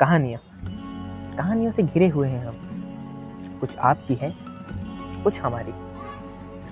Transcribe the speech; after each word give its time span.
कहानियाँ। 0.00 0.40
कहानियों 1.36 1.72
से 1.72 1.82
घिरे 1.82 2.08
हुए 2.08 2.28
हैं 2.28 2.46
हम। 2.46 3.58
कुछ 3.60 3.76
आपकी 3.76 4.14
है, 4.14 4.34
कुछ 5.24 5.40
हमारी। 5.40 5.72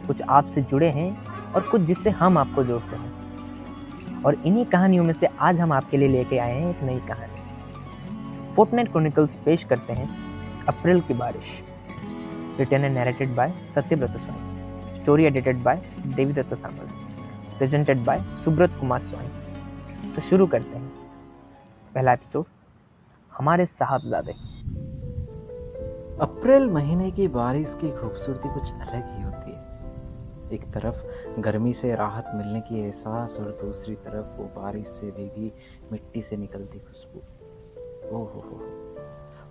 कुछ 0.06 0.22
आपसे 0.22 0.62
जुड़े 0.62 0.90
हैं 0.90 1.24
और 1.52 1.60
कुछ 1.60 1.80
जिससे 1.80 2.10
हम 2.10 2.38
आपको 2.38 2.64
जोड़ते 2.64 2.96
हैं। 2.96 4.22
और 4.22 4.34
इन्हीं 4.34 4.64
कहानियों 4.64 5.04
में 5.04 5.12
से 5.12 5.26
आज 5.26 5.60
हम 5.60 5.72
आपके 5.72 5.96
लिए 5.96 6.08
लेके 6.08 6.38
आए 6.38 6.60
हैं 6.60 6.70
एक 6.70 6.82
नई 6.82 6.98
कहानी। 6.98 8.54
फोर्टनाइट 8.54 8.92
क्रॉनिकल्स 8.92 9.36
पेश 9.36 9.64
करते 9.64 9.92
हैं 9.92 10.08
अप्रैल 10.64 11.00
की 11.00 11.14
बारिश। 11.14 11.62
Written 12.58 12.84
and 12.84 12.94
narrated 12.94 13.34
by 13.34 13.52
Satyavrat 13.74 14.10
Swami. 14.10 15.00
Story 15.00 15.24
edited 15.24 15.62
by 15.62 15.82
Devi 16.06 16.32
Dutt 16.32 16.54
Samal 16.54 16.88
presented 17.58 18.04
by 18.04 18.18
Subrat 18.18 18.70
Kumar 18.80 19.00
Swami. 19.00 20.12
तो 20.14 20.22
शुरू 20.22 20.46
करते 20.46 20.78
हैं। 20.78 20.88
पहला 21.94 22.12
एपिसोड 22.12 22.44
हमारे 23.38 23.66
साहबजादे। 23.66 24.32
अप्रैल 26.20 26.70
महीने 26.70 27.10
की 27.10 27.28
बारिश 27.28 27.74
की 27.80 27.90
खूबसूरती 27.90 28.54
कुछ 28.54 28.72
अलग 28.72 29.16
ही 29.16 29.22
होती 29.22 29.50
है। 29.50 29.68
एक 30.52 30.72
तरफ़ 30.74 31.04
गर्मी 31.40 31.72
से 31.72 31.94
राहत 31.94 32.30
मिलने 32.34 32.60
की 32.60 32.80
एहसास 32.80 33.40
और 33.40 33.58
दूसरी 33.60 33.94
तरफ़ 33.94 34.40
वो 34.40 34.62
बारिश 34.62 34.88
से 34.88 35.10
भीगी 35.10 35.52
मिट्टी 35.92 36.22
से 36.22 36.36
निकलती 36.36 36.78
खुशबू। 36.78 37.18
ओहो 38.16 38.40
हो 38.40 38.60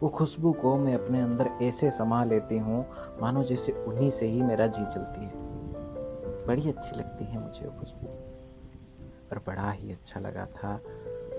वो 0.01 0.09
खुशबू 0.09 0.51
को 0.51 0.77
मैं 0.77 0.95
अपने 0.95 1.21
अंदर 1.21 1.47
ऐसे 1.61 1.91
समा 1.91 2.23
लेती 2.23 2.57
हूँ, 2.57 2.89
मानो 3.21 3.43
जैसे 3.43 3.71
उन्हीं 3.71 4.09
से 4.09 4.27
ही 4.27 4.41
मेरा 4.41 4.67
जी 4.67 4.85
चलती 4.85 5.25
है। 5.25 5.31
बड़ी 6.45 6.69
अच्छी 6.69 6.95
लगती 6.95 7.25
है 7.25 7.39
मुझे 7.39 7.65
वो 7.65 7.79
खुशबू। 7.79 8.07
और 9.31 9.43
बड़ा 9.47 9.71
ही 9.71 9.91
अच्छा 9.91 10.19
लगा 10.19 10.45
था 10.45 10.81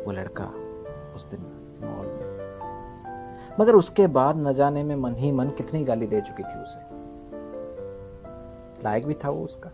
वो 0.06 0.12
लड़का 0.12 0.47
उस 1.15 1.27
दिन। 1.27 1.65
मॉल 1.83 2.07
में 2.07 2.29
मगर 3.61 3.75
उसके 3.75 4.07
बाद 4.07 4.37
न 4.49 4.53
जाने 4.53 4.83
में 4.85 4.97
मन 4.97 5.15
ही 5.15 5.33
मन 5.33 5.48
कितनी 5.48 5.85
गाली 5.85 6.07
दे 6.07 6.20
चुकी 6.20 6.43
थी 6.43 6.62
उसे। 6.62 6.81
लायक 8.85 9.07
भी 9.07 9.15
था 9.15 9.31
वो 9.31 9.45
उसका। 9.45 9.70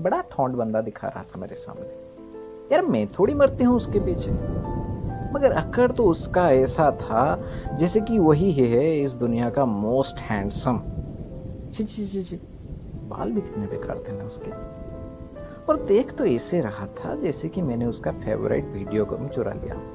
बड़ा 0.00 0.20
ठोंड 0.20 0.54
बंदा 0.54 0.80
दिखा 0.80 1.08
रहा 1.08 1.22
था 1.22 1.38
मेरे 1.38 1.56
सामने। 1.56 2.04
यार 2.72 2.82
मैं 2.82 3.06
थोड़ी 3.06 3.34
मरती 3.34 3.64
हूँ 3.64 3.76
उसके 3.76 4.00
पीछे। 4.00 4.30
मगर 5.34 5.52
अक्कड़ 5.52 5.92
तो 5.92 6.04
उसका 6.04 6.50
ऐसा 6.50 6.90
था 6.90 7.44
जैसे 7.76 8.00
कि 8.00 8.18
वही 8.18 8.52
है 8.52 9.00
इस 9.00 9.12
दुनिया 9.12 9.50
का 9.50 9.64
मोस्ट 9.66 10.20
हैंडसम 10.20 10.80
ची 11.74 11.84
ची 11.84 12.06
ची 12.06 12.22
ची 12.22 12.36
बाल 13.08 13.32
भी 13.32 13.40
कितने 13.40 13.66
बेकार 13.66 14.04
थे 14.08 14.12
ना 14.12 14.24
उसके। 14.24 14.50
और 15.66 15.84
देख 15.84 16.12
तो 16.12 16.24
ऐसे 16.24 16.60
रहा 16.60 16.86
था 16.86 17.14
जैसे 17.14 17.48
कि 17.48 17.62
मैंने 17.62 17.86
उसका 17.86 18.12
फेवरेट 18.12 18.64
वीडियो 18.64 19.04
को 19.04 19.28
चुरा 19.28 19.52
लिया। 19.52 19.93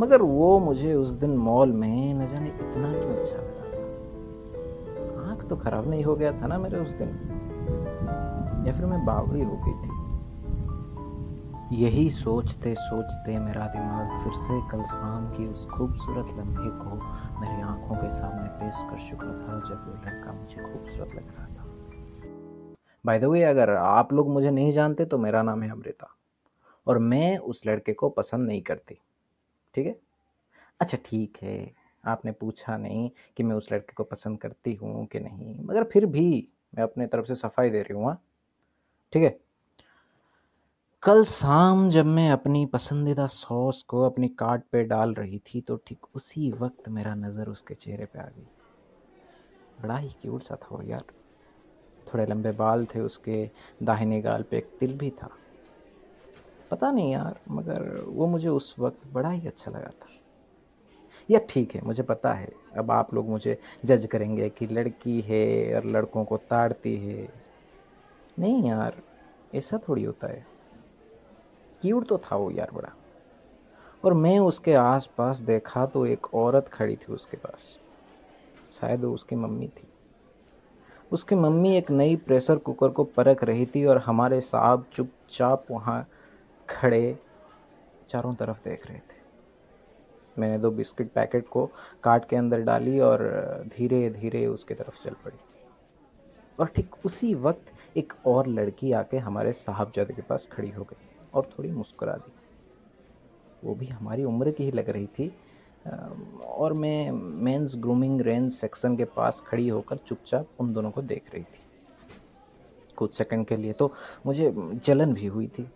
मगर 0.00 0.22
वो 0.22 0.58
मुझे 0.58 0.94
उस 0.94 1.08
दिन 1.08 1.36
मॉल 1.36 1.72
में 1.72 2.14
न 2.14 2.26
जाने 2.26 2.48
इतना 2.48 2.92
क्यों 2.92 3.16
अच्छा 3.16 3.36
लगा 3.36 3.64
था? 3.72 5.30
आँख 5.30 5.44
तो 5.44 5.56
खराब 5.56 5.88
नहीं 5.88 6.04
हो 6.04 6.16
गया 6.16 6.32
था 6.32 6.46
ना 6.46 6.58
मेरे 6.58 6.78
उस 6.78 6.90
दिन? 6.90 7.08
या 8.66 8.72
फिर 8.72 8.86
मैं 8.86 9.04
बावड़ी 9.04 9.42
हो 9.42 9.56
गई 9.56 9.72
थी? 9.72 10.00
यही 11.72 12.10
सोचते 12.10 12.74
सोचते 12.74 13.38
मेरा 13.38 13.66
दिमाग 13.66 14.24
फिर 14.24 14.32
से 14.32 14.68
कल 14.68 14.82
शाम 14.82 15.30
की 15.30 15.46
उस 15.46 15.66
खूबसूरत 15.66 16.26
लम्हे 16.38 16.70
को 16.70 16.96
मेरी 17.40 17.62
आँखों 17.62 17.96
के 17.96 18.10
सामने 18.10 18.48
पेश 18.48 18.82
कर 18.90 19.10
चुका 19.10 19.26
था 19.26 19.60
जब 19.68 19.84
वो 19.88 19.94
लड़का 19.94 20.32
मुझे 20.32 20.72
खूबसूरत 20.72 21.14
लग 21.14 21.24
रहा 21.38 21.46
था। 21.46 21.66
बाय 23.06 23.18
द 23.18 23.24
वे 23.24 23.42
अगर 23.42 23.70
आप 23.70 24.12
लोग 24.12 24.30
मुझे 24.30 24.50
नहीं 24.50 24.72
जानते 24.72 25.04
तो 25.04 25.18
मेरा 25.18 25.42
नाम 25.42 25.62
है 25.62 25.70
अमृता। 25.70 26.16
और 26.86 26.98
मैं 26.98 27.38
उस 27.38 27.66
लड़के 27.66 27.92
को 27.92 28.08
पसंद 28.08 28.46
नहीं 28.46 28.62
करती। 28.62 28.98
ठीक 29.74 29.86
है? 29.86 30.00
अच्छा 30.80 30.98
ठीक 31.04 31.38
है। 31.42 31.74
आपने 32.04 32.32
पूछा 32.32 32.76
नहीं 32.76 33.10
कि 33.36 33.42
मैं 33.42 33.56
उस 33.56 33.72
लड़के 33.72 33.92
को 33.92 34.04
पसंद 34.04 34.40
करती 34.40 34.74
हूँ 34.74 35.06
कि 35.06 35.20
नहीं, 35.20 35.56
मगर 35.64 35.84
फिर 35.84 36.06
भी 36.06 36.48
मैं 36.74 36.82
अपने 36.82 37.06
तरफ़ 37.06 37.26
से 37.26 37.34
सफ़ाई 37.34 37.70
दे 37.70 37.82
रही 37.82 37.94
हूँ 37.94 38.06
हाँ? 38.06 38.22
ठीक 39.12 39.22
है? 39.22 39.40
कल 41.02 41.24
शाम 41.24 41.88
जब 41.90 42.06
मैं 42.06 42.30
अपनी 42.30 42.66
पसंदीदा 42.66 43.26
सॉस 43.26 43.82
को 43.82 44.02
अपनी 44.02 44.28
कार्ट 44.28 44.62
पे 44.72 44.84
डाल 44.84 45.14
रही 45.14 45.38
थी 45.38 45.60
तो 45.60 45.76
ठीक 45.76 46.06
उसी 46.14 46.50
वक्त 46.52 46.88
मेरा 46.88 47.14
नज़र 47.14 47.48
उसके 47.48 47.74
चेहरे 47.74 48.04
पे 48.04 48.18
आ 48.18 48.26
गई। 48.26 48.46
बड़ा 49.80 49.96
ही 49.96 50.08
क्यूट 50.22 50.42
सा 50.42 50.56
था 50.56 50.68
वो 50.72 50.82
यार। 50.82 51.04
थोड़े 52.06 52.26
लंबे 52.26 52.52
बाल 52.52 52.86
थे, 52.86 53.00
उसके 53.00 53.50
दाहिने 53.82 54.20
गाल 54.20 54.42
पे 54.42 54.58
एक 54.58 54.70
तिल 54.80 54.96
भी 54.98 55.10
था। 55.10 55.39
पता 56.70 56.90
नहीं 56.90 57.12
यार, 57.12 57.40
मगर 57.48 58.00
वो 58.00 58.26
मुझे 58.26 58.48
उस 58.48 58.76
वक्त 58.78 58.98
बड़ा 59.12 59.30
ही 59.30 59.46
अच्छा 59.46 59.70
लगा 59.70 59.88
था। 59.88 60.06
या 61.30 61.40
ठीक 61.48 61.74
है, 61.74 61.80
मुझे 61.82 62.02
पता 62.02 62.32
है। 62.32 62.52
अब 62.78 62.90
आप 62.90 63.14
लोग 63.14 63.28
मुझे 63.28 63.60
जज 63.84 64.06
करेंगे 64.06 64.48
कि 64.48 64.66
लड़की 64.66 65.20
है 65.20 65.76
और 65.76 65.84
लड़कों 65.84 66.24
को 66.24 66.36
ताड़ती 66.36 66.96
है। 66.96 67.28
नहीं 68.38 68.68
यार, 68.68 69.02
ऐसा 69.54 69.80
थोड़ी 69.88 70.04
होता 70.04 70.26
है। 70.26 70.46
क्यूट 71.82 72.08
तो 72.08 72.18
था 72.18 72.36
वो 72.36 72.50
यार 72.50 72.70
बड़ा। 72.74 72.92
और 74.04 74.14
मैं 74.14 74.38
उसके 74.38 74.74
आसपास 74.74 75.40
देखा 75.40 75.86
तो 75.86 76.06
एक 76.06 76.34
औरत 76.34 76.68
खड़ी 76.68 76.96
थी 76.96 77.12
उसके 77.12 77.36
पास। 77.36 77.78
शायद 78.70 79.04
वो 79.04 79.14
उसकी 79.14 79.36
मम्मी 79.36 79.68
थी। 79.68 79.88
उसकी 81.12 81.34
मम्मी 81.34 81.76
एक 81.76 81.90
नई 81.90 82.16
प्रेशर 82.16 82.56
कुकर 82.56 82.88
को 82.88 83.04
परख 83.04 83.44
रही 83.44 83.66
थी 83.66 83.84
और 83.84 83.98
हमारे 83.98 84.40
साहब 84.40 84.86
चुपचाप 84.92 85.66
वहाँ 85.70 86.08
खड़े 86.70 87.18
चारों 88.08 88.34
तरफ़ 88.34 88.60
देख 88.64 88.86
रहे 88.86 88.98
थे। 88.98 89.18
मैंने 90.36 90.58
दो 90.58 90.70
बिस्किट 90.70 91.12
पैकेट 91.12 91.48
को 91.48 91.66
काट 92.04 92.28
के 92.28 92.36
अंदर 92.36 92.60
डाली 92.60 92.98
और 93.00 93.22
धीरे 93.68 94.08
धीरे 94.10 94.46
उसके 94.46 94.74
तरफ़ 94.74 95.02
चल 95.04 95.14
पड़ी। 95.24 95.38
और 96.58 96.66
ठीक 96.66 96.94
उसी 97.04 97.34
वक्त 97.34 97.72
एक 97.96 98.12
और 98.26 98.46
लड़की 98.48 98.92
आके 98.92 99.18
हमारे 99.18 99.52
साहबजादे 99.52 100.14
के 100.14 100.22
पास 100.22 100.48
खड़ी 100.52 100.70
हो 100.70 100.84
गई 100.84 101.08
और 101.34 101.48
थोड़ी 101.52 101.70
मुस्कुरा 101.72 102.12
दी। 102.12 102.32
वो 103.64 103.74
भी 103.74 103.86
हमारी 103.86 104.24
उम्र 104.24 104.50
की 104.50 104.64
ही 104.64 104.70
लग 104.70 104.90
रही 104.90 105.06
थी, 105.08 105.32
और 106.46 106.72
मैं 106.72 107.10
मेंस 107.44 107.74
ग्रूमिंग 107.76 108.20
रेंज 108.20 108.50
सेक्शन 108.52 108.96
के 108.96 109.04
पास 109.16 109.42
खड़ी 109.46 109.68
होकर 109.68 109.96
चुपचाप 109.96 110.46
उन 110.60 110.72
दोनों 110.72 110.90
को 110.90 111.02
देख 111.02 111.34
रही 111.34 111.42
थी। 111.42 111.66
कुछ 112.96 113.16
सेकंड 113.18 113.46
के 113.46 113.56
लिए 113.56 113.72
तो 113.72 113.92
मुझे 114.26 114.52
जलन 114.56 115.12
भी 115.14 115.26
हुई 115.26 115.46
थी। 115.48 115.68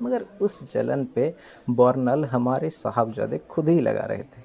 मगर 0.00 0.26
उस 0.40 0.62
जलन 0.72 1.04
पे 1.14 1.34
बॉर्नल 1.72 2.24
हमारे 2.26 2.70
साहबजादे 2.70 3.38
खुद 3.50 3.68
ही 3.68 3.80
लगा 3.80 4.04
रहे 4.06 4.22
थे। 4.24 4.42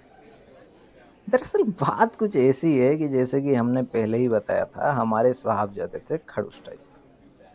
दरअसल 1.27 1.63
बात 1.81 2.15
कुछ 2.15 2.35
ऐसी 2.35 2.77
है 2.77 2.95
कि 2.97 3.07
जैसे 3.07 3.41
कि 3.41 3.53
हमने 3.55 3.83
पहले 3.85 4.17
ही 4.17 4.27
बताया 4.29 4.65
था, 4.65 4.91
हमारे 4.93 5.33
साहबजादे 5.33 5.99
थे 6.09 6.17
खड़ूस 6.29 6.61
टाइप 6.65 6.79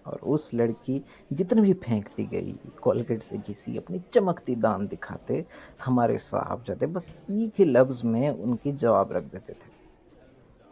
और 0.07 0.21
उस 0.35 0.51
लड़की 0.55 1.05
जितने 1.33 1.63
भी 1.63 1.73
फेंकती 1.85 2.27
गई, 2.27 2.59
कोलगेट 2.83 3.23
से 3.23 3.39
किसी 3.41 3.77
अपनी 3.77 4.01
चमकती 4.13 4.55
दान 4.57 4.87
दिखाते, 4.89 5.45
हमारे 5.85 6.19
साहबजादे 6.19 6.87
बस 6.89 7.15
एक 7.31 7.61
ही 7.61 7.65
लफ्ज 7.65 8.03
में 8.05 8.31
उनकी 8.31 8.73
जवाब 8.75 9.13
रख 9.13 9.25
देते 9.25 9.53
थे। 9.55 9.71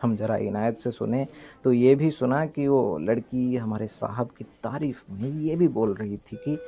हम 0.00 0.14
जरा 0.16 0.36
इनायत 0.38 0.78
से 0.78 0.90
सुने 0.92 1.26
तो 1.64 1.72
ये 1.72 1.94
भी 1.94 2.10
सुना 2.10 2.44
कि 2.46 2.66
वो 2.68 2.98
लड़की 3.00 3.54
हमारे 3.56 3.86
साहब 3.88 4.30
की 4.38 4.44
तारीफ़ 4.64 5.02
में 5.10 5.28
ये 5.28 5.56
भी 5.56 5.68
बोल 5.70 5.94
रही 5.94 6.16
थी 6.18 6.36
कि 6.38 6.58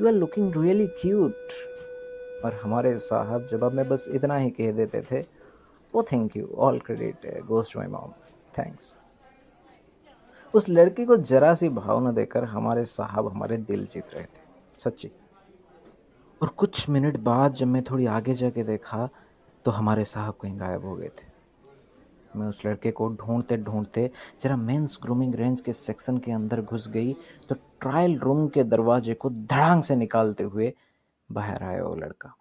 you 0.00 0.06
are 0.06 0.12
looking 0.12 0.56
really 0.56 0.86
cute 1.00 1.52
और 2.44 2.54
हमारे 2.54 2.96
साहब 2.98 3.46
जवाब 3.46 3.72
में 3.72 3.88
बस 3.88 4.06
इतना 4.08 4.36
ही 4.36 4.50
कह 4.50 4.72
देते 4.72 5.00
थे 5.10 5.22
ओ 5.94 6.02
thank 6.02 6.36
you 6.36 6.48
all 6.58 6.78
credit 6.80 7.44
goes 7.46 7.72
to 7.72 7.78
my 7.78 7.88
mom 7.88 8.12
thanks 8.58 8.98
उस 10.54 10.68
लड़की 10.68 11.04
को 11.04 11.16
जरा 11.30 11.54
सी 11.54 11.68
भाव 11.68 12.06
न 12.08 12.14
देकर 12.14 12.44
हमारे 12.44 12.84
साहब 12.84 13.28
हमारे 13.28 13.56
दिल 13.56 13.86
जीत 13.86 14.14
रहे 14.14 14.24
थे। 14.24 14.44
सच्ची। 14.84 15.10
और 16.40 16.48
कुछ 16.48 16.88
मिनट 16.88 17.16
बाद 17.20 17.52
जब 17.52 17.66
मैं 17.66 17.82
थोड़ी 17.82 18.06
आगे 18.06 18.34
जाके 18.34 18.62
देखा 18.64 19.08
तो 19.64 19.70
हमारे 19.70 20.04
साहब 20.04 20.34
कहीं 20.42 20.58
गायब 20.60 20.84
हो 20.84 20.94
गए 20.96 21.08
थे। 21.08 21.35
मैं 22.36 22.46
उस 22.46 22.64
लड़के 22.66 22.90
को 22.90 23.08
ढूंढते 23.20 23.56
ढूंढते 23.56 24.10
जरा 24.42 24.56
मेंस 24.56 24.98
ग्रूमिंग 25.02 25.34
रेंज 25.34 25.60
के 25.60 25.72
सेक्शन 25.72 26.18
के 26.18 26.32
अंदर 26.32 26.62
घुस 26.62 26.88
गई 26.88 27.12
तो 27.48 27.54
ट्रायल 27.54 28.18
रूम 28.18 28.46
के 28.48 28.64
दरवाजे 28.64 29.14
को 29.14 29.30
धड़ांग 29.30 29.82
से 29.82 29.96
निकालते 29.96 30.44
हुए 30.44 30.72
बाहर 31.30 31.62
आया 31.62 31.84
वो 31.84 31.94
लड़का। 31.94 32.34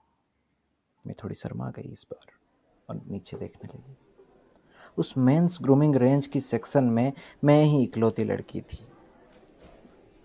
मैं 1.05 1.15
थोड़ी 1.23 1.35
शर्मा 1.35 1.69
गई 1.69 1.91
इस 1.91 2.05
बार 2.11 2.31
और 2.89 3.01
नीचे 3.07 3.37
देखने 3.37 3.69
लगी। 3.73 3.95
उस 4.97 5.13
मेंस 5.17 5.57
ग्रूमिंग 5.61 5.95
रेंज 5.95 6.27
की 6.27 6.39
सेक्शन 6.39 6.83
में 6.83 7.11
मैं 7.43 7.63
ही 7.63 7.83
इकलौती 7.83 8.23
लड़की 8.23 8.61
थी। 8.61 8.85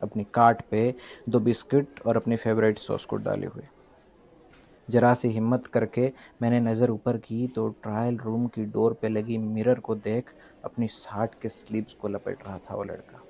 अपनी 0.02 0.25
कार्ट 0.34 0.62
पे 0.70 0.94
दो 1.28 1.40
बिस्किट 1.40 2.00
और 2.06 2.16
अपने 2.16 2.37
फेवरेट 2.37 2.78
सॉस 2.78 3.05
को 3.05 3.16
डाले 3.16 3.46
हुए। 3.46 3.66
जरा 4.90 5.12
सी 5.14 5.28
हिम्मत 5.28 5.66
करके 5.66 6.12
मैंने 6.42 6.60
नज़र 6.60 6.90
ऊपर 6.90 7.16
की 7.19 7.46
तो 7.48 7.69
ट्रायल 7.82 8.16
रूम 8.19 8.46
की 8.48 8.64
डोर 8.66 8.94
पे 9.02 9.08
लगी 9.08 9.38
मिरर 9.38 9.81
को 9.81 9.94
देख 9.96 10.34
अपनी 10.64 10.88
साठ 10.90 11.34
के 11.42 11.48
स्लीव्स 11.48 11.94
को 11.94 12.08
लपेट 12.08 12.46
रहा 12.46 12.58
था 12.60 12.76
वो 12.76 12.84
लड़का। 12.84 13.22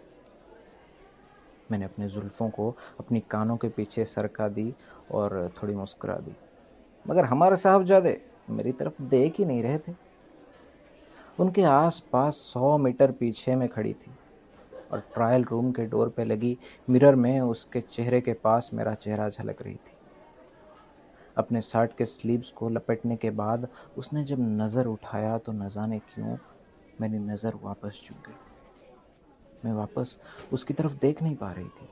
मैंने 1.70 1.84
अपने 1.84 2.08
जुल्फों 2.08 2.48
को 2.50 2.70
अपनी 3.00 3.20
कानों 3.30 3.56
के 3.56 3.68
पीछे 3.70 4.04
सरका 4.06 4.48
दी 4.50 4.74
और 5.10 5.52
थोड़ी 5.62 5.74
मुस्कुरा 5.74 6.14
दी। 6.18 6.36
मगर 7.06 7.24
हमारे 7.24 7.56
साहबजादे 7.56 8.20
मेरी 8.50 8.72
तरफ़ 8.72 9.02
देख 9.10 9.38
ही 9.38 9.44
नहीं 9.44 9.62
रहे 9.62 9.78
थे। 9.78 9.92
उनके 11.38 11.62
आसपास 11.64 12.36
सौ 12.44 12.76
मीटर 12.78 13.12
पीछे 13.12 13.54
में 13.56 13.68
खड़ी 13.68 13.92
थी 13.94 14.16
और 14.90 15.00
ट्रायल 15.14 15.44
रूम 15.44 15.70
के 15.72 15.86
डोर 15.86 16.08
पे 16.16 16.24
लगी 16.24 16.56
मिरर 16.88 17.14
में 17.16 17.40
उसके 17.40 17.80
चेहरे 17.80 18.20
के 18.20 18.32
पास 18.44 18.70
मेरा 18.74 18.94
चेहरा 18.96 19.28
झलक 19.28 19.62
रही 19.62 19.74
थी। 19.76 19.99
अपने 21.40 21.60
शर्ट 21.62 21.96
के 21.98 22.04
स्लीव्स 22.06 22.50
को 22.52 22.68
लपेटने 22.68 23.16
के 23.16 23.30
बाद 23.36 23.68
उसने 23.96 24.24
जब 24.24 24.38
नज़र 24.52 24.86
उठाया 24.88 25.36
तो 25.38 25.52
न 25.52 25.68
जाने 25.68 25.98
क्यों 26.08 26.36
मेरी 26.98 27.18
नज़र 27.20 27.54
वापस 27.62 28.02
चुक 28.04 28.16
गई। 28.26 28.38
मैं 29.62 29.72
वापस 29.74 30.16
उसकी 30.52 30.74
तरफ़ 30.74 30.94
देख 30.96 31.22
नहीं 31.22 31.36
पा 31.36 31.50
रही 31.50 31.68
थी। 31.70 31.88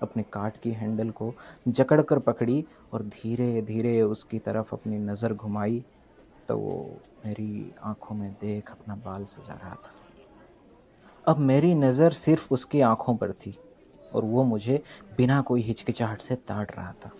अपने 0.00 0.22
काट 0.32 0.56
की 0.56 0.70
हैंडल 0.72 1.10
को 1.12 1.34
जकड़ 1.68 2.00
कर 2.02 2.18
पकड़ी 2.20 2.64
और 2.92 3.02
धीरे 3.04 3.62
धीरे 3.62 4.00
उसकी 4.02 4.38
तरफ़ 4.40 4.74
अपनी 4.74 4.98
नज़र 5.00 5.34
घुमाई 5.34 5.84
तो 6.48 6.56
वो 6.58 7.00
मेरी 7.24 7.74
आँखों 7.84 8.14
में 8.16 8.30
देख 8.34 8.70
अपना 8.70 8.94
बाल 9.04 9.24
सजा 9.26 9.54
रहा 9.54 9.74
था। 9.76 9.94
अब 11.24 11.38
मेरी 11.40 11.74
नज़र 11.74 12.12
सिर्फ़ 12.12 12.46
उसकी 12.50 12.80
आँखों 12.82 13.16
पर 13.16 13.32
थी 13.34 13.56
और 14.12 14.24
वो 14.24 14.44
मुझे 14.44 14.82
बिना 15.16 15.40
कोई 15.42 15.62
हिचकिचाहट 15.62 16.20
से 16.20 16.34
ताड़ 16.48 16.66
रहा 16.70 16.92
था। 17.04 17.10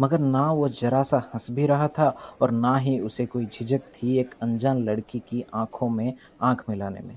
मगर 0.00 0.18
ना 0.18 0.50
वो 0.52 0.68
जरा 0.70 1.02
सा 1.02 1.18
हंस 1.34 1.50
भी 1.50 1.66
रहा 1.66 1.88
था 1.88 2.08
और 2.42 2.50
ना 2.50 2.76
ही 2.76 2.98
उसे 3.00 3.26
कोई 3.26 3.46
झिझक 3.46 3.82
थी 3.94 4.16
एक 4.18 4.34
अनजान 4.42 4.82
लड़की 4.84 5.18
की 5.20 5.44
आँखों 5.54 5.88
में, 5.88 6.14
आँख 6.40 6.64
मिलाने 6.68 7.00
में। 7.00 7.16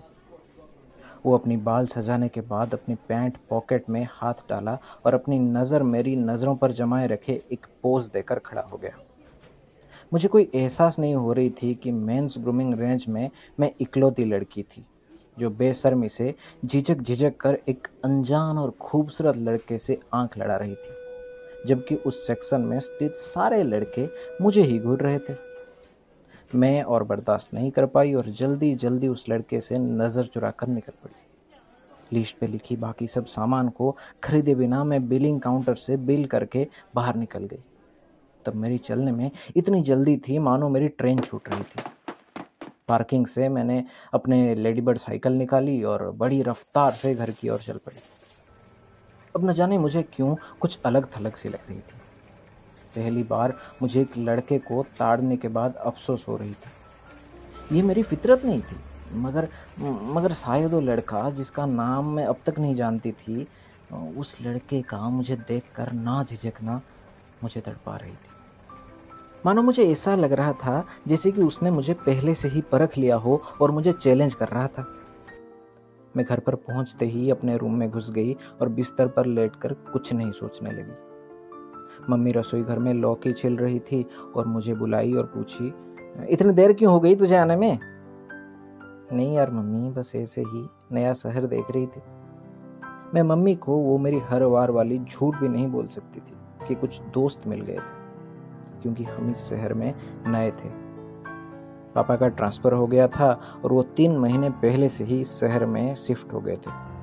वो 1.25 1.37
अपनी 1.37 1.57
बाल 1.57 1.85
सजाने 1.87 2.27
के 2.27 2.41
बाद 2.41 2.73
अपनी 2.73 2.95
पैंट 3.07 3.37
पॉकेट 3.49 3.89
में 3.89 4.05
हाथ 4.11 4.43
डाला 4.49 4.77
और 5.05 5.13
अपनी 5.13 5.39
नज़र 5.39 5.83
मेरी 5.83 6.15
नज़रों 6.15 6.55
पर 6.55 6.71
जमाए 6.71 7.07
रखे 7.07 7.39
एक 7.51 7.65
पोज 7.83 8.07
देकर 8.07 8.39
खड़ा 8.39 8.61
हो 8.61 8.77
गया। 8.77 8.97
मुझे 10.13 10.27
कोई 10.27 10.49
एहसास 10.55 10.99
नहीं 10.99 11.15
हो 11.15 11.33
रही 11.33 11.49
थी 11.61 11.73
कि 11.75 11.91
मेंस 11.91 12.35
ग्रूमिंग 12.37 12.73
रेंज 12.73 13.05
में 13.09 13.29
मैं 13.59 13.71
इकलौती 13.81 14.25
लड़की 14.25 14.63
थी, 14.63 14.85
जो 15.39 15.49
बेसर्मी 15.49 16.09
से 16.09 16.33
झिझक 16.65 17.01
झिझक 17.01 17.37
कर 17.37 17.57
एक 17.69 17.87
अनजान 18.05 18.57
और 18.57 18.71
खूबसूरत 18.81 19.37
लड़के 19.37 19.79
से 19.79 19.99
आँख 20.13 20.37
लड़ा 20.37 20.55
रही 20.55 20.75
थी। 20.75 21.04
जबकि 21.65 21.95
उस 21.95 22.25
सेक्शन 22.27 22.61
में 22.61 22.79
स्थित 22.79 23.15
सारे 23.17 23.61
लड़के 23.63 24.07
मुझे 24.41 24.61
ही 24.61 24.79
घूर 24.79 25.01
रहे 25.01 25.19
थे। 25.19 25.33
मैं 26.55 26.81
और 26.83 27.03
बर्दाश्त 27.03 27.53
नहीं 27.53 27.71
कर 27.71 27.85
पाई 27.85 28.13
और 28.13 28.29
जल्दी 28.31 28.73
जल्दी 28.75 29.07
उस 29.07 29.25
लड़के 29.29 29.59
से 29.61 29.77
नज़र 29.79 30.25
चुरा 30.25 30.51
कर 30.51 30.67
निकल 30.67 30.93
पड़ी। 31.03 31.13
लिस्ट 32.11 32.37
पे 32.37 32.47
लिखी 32.47 32.75
बाकी 32.75 33.07
सब 33.07 33.25
सामान 33.25 33.69
को 33.69 33.95
खरीदे 34.23 34.55
बिना 34.55 34.83
मैं 34.83 35.07
बिलिंग 35.09 35.39
काउंटर 35.41 35.75
से 35.75 35.97
बिल 35.99 36.25
करके 36.25 36.67
बाहर 36.95 37.15
निकल 37.15 37.43
गई। 37.43 37.63
तब 38.45 38.55
मेरी 38.55 38.77
चलने 38.77 39.11
में 39.11 39.31
इतनी 39.55 39.81
जल्दी 39.81 40.17
थी, 40.17 40.39
मानो 40.39 40.69
मेरी 40.69 40.87
ट्रेन 40.87 41.19
छूट 41.19 41.49
रही 41.49 41.63
थी। 41.63 41.83
पार्किंग 42.87 43.25
से 43.27 43.49
मैंने 43.49 43.83
अपने 44.13 44.55
लेडीबर्ड 44.55 44.97
साइकिल 44.97 45.33
निकाली 45.33 45.81
और 45.83 46.09
बड़ी 46.11 46.41
रफ्तार 46.41 46.93
से 46.93 47.13
घर 47.15 47.31
की 47.31 47.49
ओर 47.49 47.59
चल 47.59 47.77
पड़ी। 47.77 47.99
अब 49.35 49.45
न 49.45 49.53
जाने 49.53 49.77
मुझे 49.77 50.01
क्यों 50.13 50.35
कुछ 50.61 50.79
अलग 50.85 51.07
थलग 51.11 51.35
सी 51.35 51.49
लग 51.49 51.69
रही 51.69 51.79
थी। 51.79 51.99
पहली 52.95 53.23
बार 53.23 53.53
मुझे 53.81 54.01
एक 54.01 54.17
लड़के 54.19 54.57
को 54.59 54.83
ताड़ने 54.99 55.37
के 55.37 55.47
बाद 55.49 55.75
अफसोस 55.77 56.25
हो 56.27 56.35
रही 56.37 56.53
थी। 56.53 57.75
ये 57.75 57.81
मेरी 57.81 58.03
फितरत 58.03 58.45
नहीं 58.45 58.61
थी, 58.61 58.75
मगर 59.15 59.47
मगर 59.79 60.33
शायद 60.33 60.73
वो 60.73 60.79
लड़का 60.81 61.29
जिसका 61.31 61.65
नाम 61.65 62.13
मैं 62.15 62.25
अब 62.25 62.39
तक 62.45 62.59
नहीं 62.59 62.75
जानती 62.75 63.11
थी, 63.13 63.47
उस 63.91 64.37
लड़के 64.41 64.81
का 64.81 65.09
मुझे 65.09 65.35
देखकर 65.37 65.91
ना 65.93 66.23
झिझकना 66.23 66.81
मुझे 67.43 67.61
तड़पा 67.61 67.95
रही 67.95 68.11
थी। 68.11 68.33
मानो 69.45 69.61
मुझे 69.61 69.91
ऐसा 69.91 70.15
लग 70.15 70.33
रहा 70.33 70.53
था 70.55 70.83
जैसे 71.07 71.31
कि 71.31 71.41
उसने 71.41 71.71
मुझे 71.71 71.93
पहले 71.95 72.35
से 72.35 72.47
ही 72.47 72.61
परख 72.61 72.97
लिया 72.97 73.15
हो 73.17 73.41
और 73.61 73.71
मुझे 73.71 73.93
चैलेंज 73.93 74.33
कर 74.33 74.47
रहा 74.47 74.67
था। 74.67 74.85
मैं 76.17 76.25
घर 76.25 76.39
पर 76.39 76.55
पहुँचते 76.55 77.05
ही 77.05 77.29
अपने 77.29 77.57
रूम 77.57 77.75
में 77.75 77.89
घुस 77.89 78.11
गई 78.11 78.33
और 78.61 78.69
बिस्तर 78.69 79.07
पर 79.07 79.25
लेटकर 79.25 79.73
कुछ 79.73 80.13
नहीं 80.13 80.31
सोचने 80.31 80.71
लगी। 80.71 82.11
मम्मी 82.11 82.31
रसोई 82.31 82.63
घर 82.63 82.79
में 82.79 82.93
लौकी 82.93 83.31
छिल 83.33 83.55
रही 83.57 83.79
थी 83.79 84.05
और 84.35 84.47
मुझे 84.47 84.73
बुलाई 84.73 85.13
और 85.13 85.25
पूछी, 85.25 85.73
इतनी 86.29 86.53
देर 86.53 86.73
क्यों 86.73 86.93
हो 86.93 86.99
गई 86.99 87.15
तुझे 87.15 87.35
आने 87.35 87.55
में? 87.55 87.79
नहीं 89.13 89.33
यार 89.35 89.51
मम्मी, 89.51 89.89
बस 89.91 90.11
ऐसे 90.15 90.41
ही 90.41 90.67
नया 90.91 91.13
शहर 91.13 91.45
देख 91.45 91.71
रही 91.71 91.87
थी। 91.87 92.01
मैं 93.13 93.21
मम्मी 93.23 93.55
को 93.55 93.75
वो 93.77 93.97
मेरी 93.97 94.19
हर 94.19 94.43
वार 94.43 94.71
वाली 94.71 94.99
झूठ 94.99 95.35
भी 95.35 95.47
नहीं 95.47 95.67
बोल 95.67 95.87
सकती 95.87 96.19
थी 96.19 96.35
कि 96.67 96.75
कुछ 96.75 97.01
दोस्त 97.13 97.47
मिल 97.47 97.61
गए 97.61 97.75
थे, 97.75 98.81
क्योंकि 98.81 99.03
हम 99.03 99.29
इस 99.31 99.37
शहर 99.37 99.73
में 99.73 99.93
नए 100.27 100.51
थे। 100.51 100.84
पापा 101.95 102.15
का 102.15 102.27
ट्रांसफ़र 102.27 102.73
हो 102.73 102.87
गया 102.87 103.07
था 103.07 103.41
और 103.65 103.73
वो 103.73 103.83
तीन 103.83 104.17
महीने 104.17 104.49
पहले 104.49 104.89
से 104.89 105.03
ही 105.03 105.23
शहर 105.23 105.65
में 105.65 105.95
शिफ्ट 105.95 106.33
हो 106.33 106.41
गए 106.41 106.55
थे। 106.55 106.95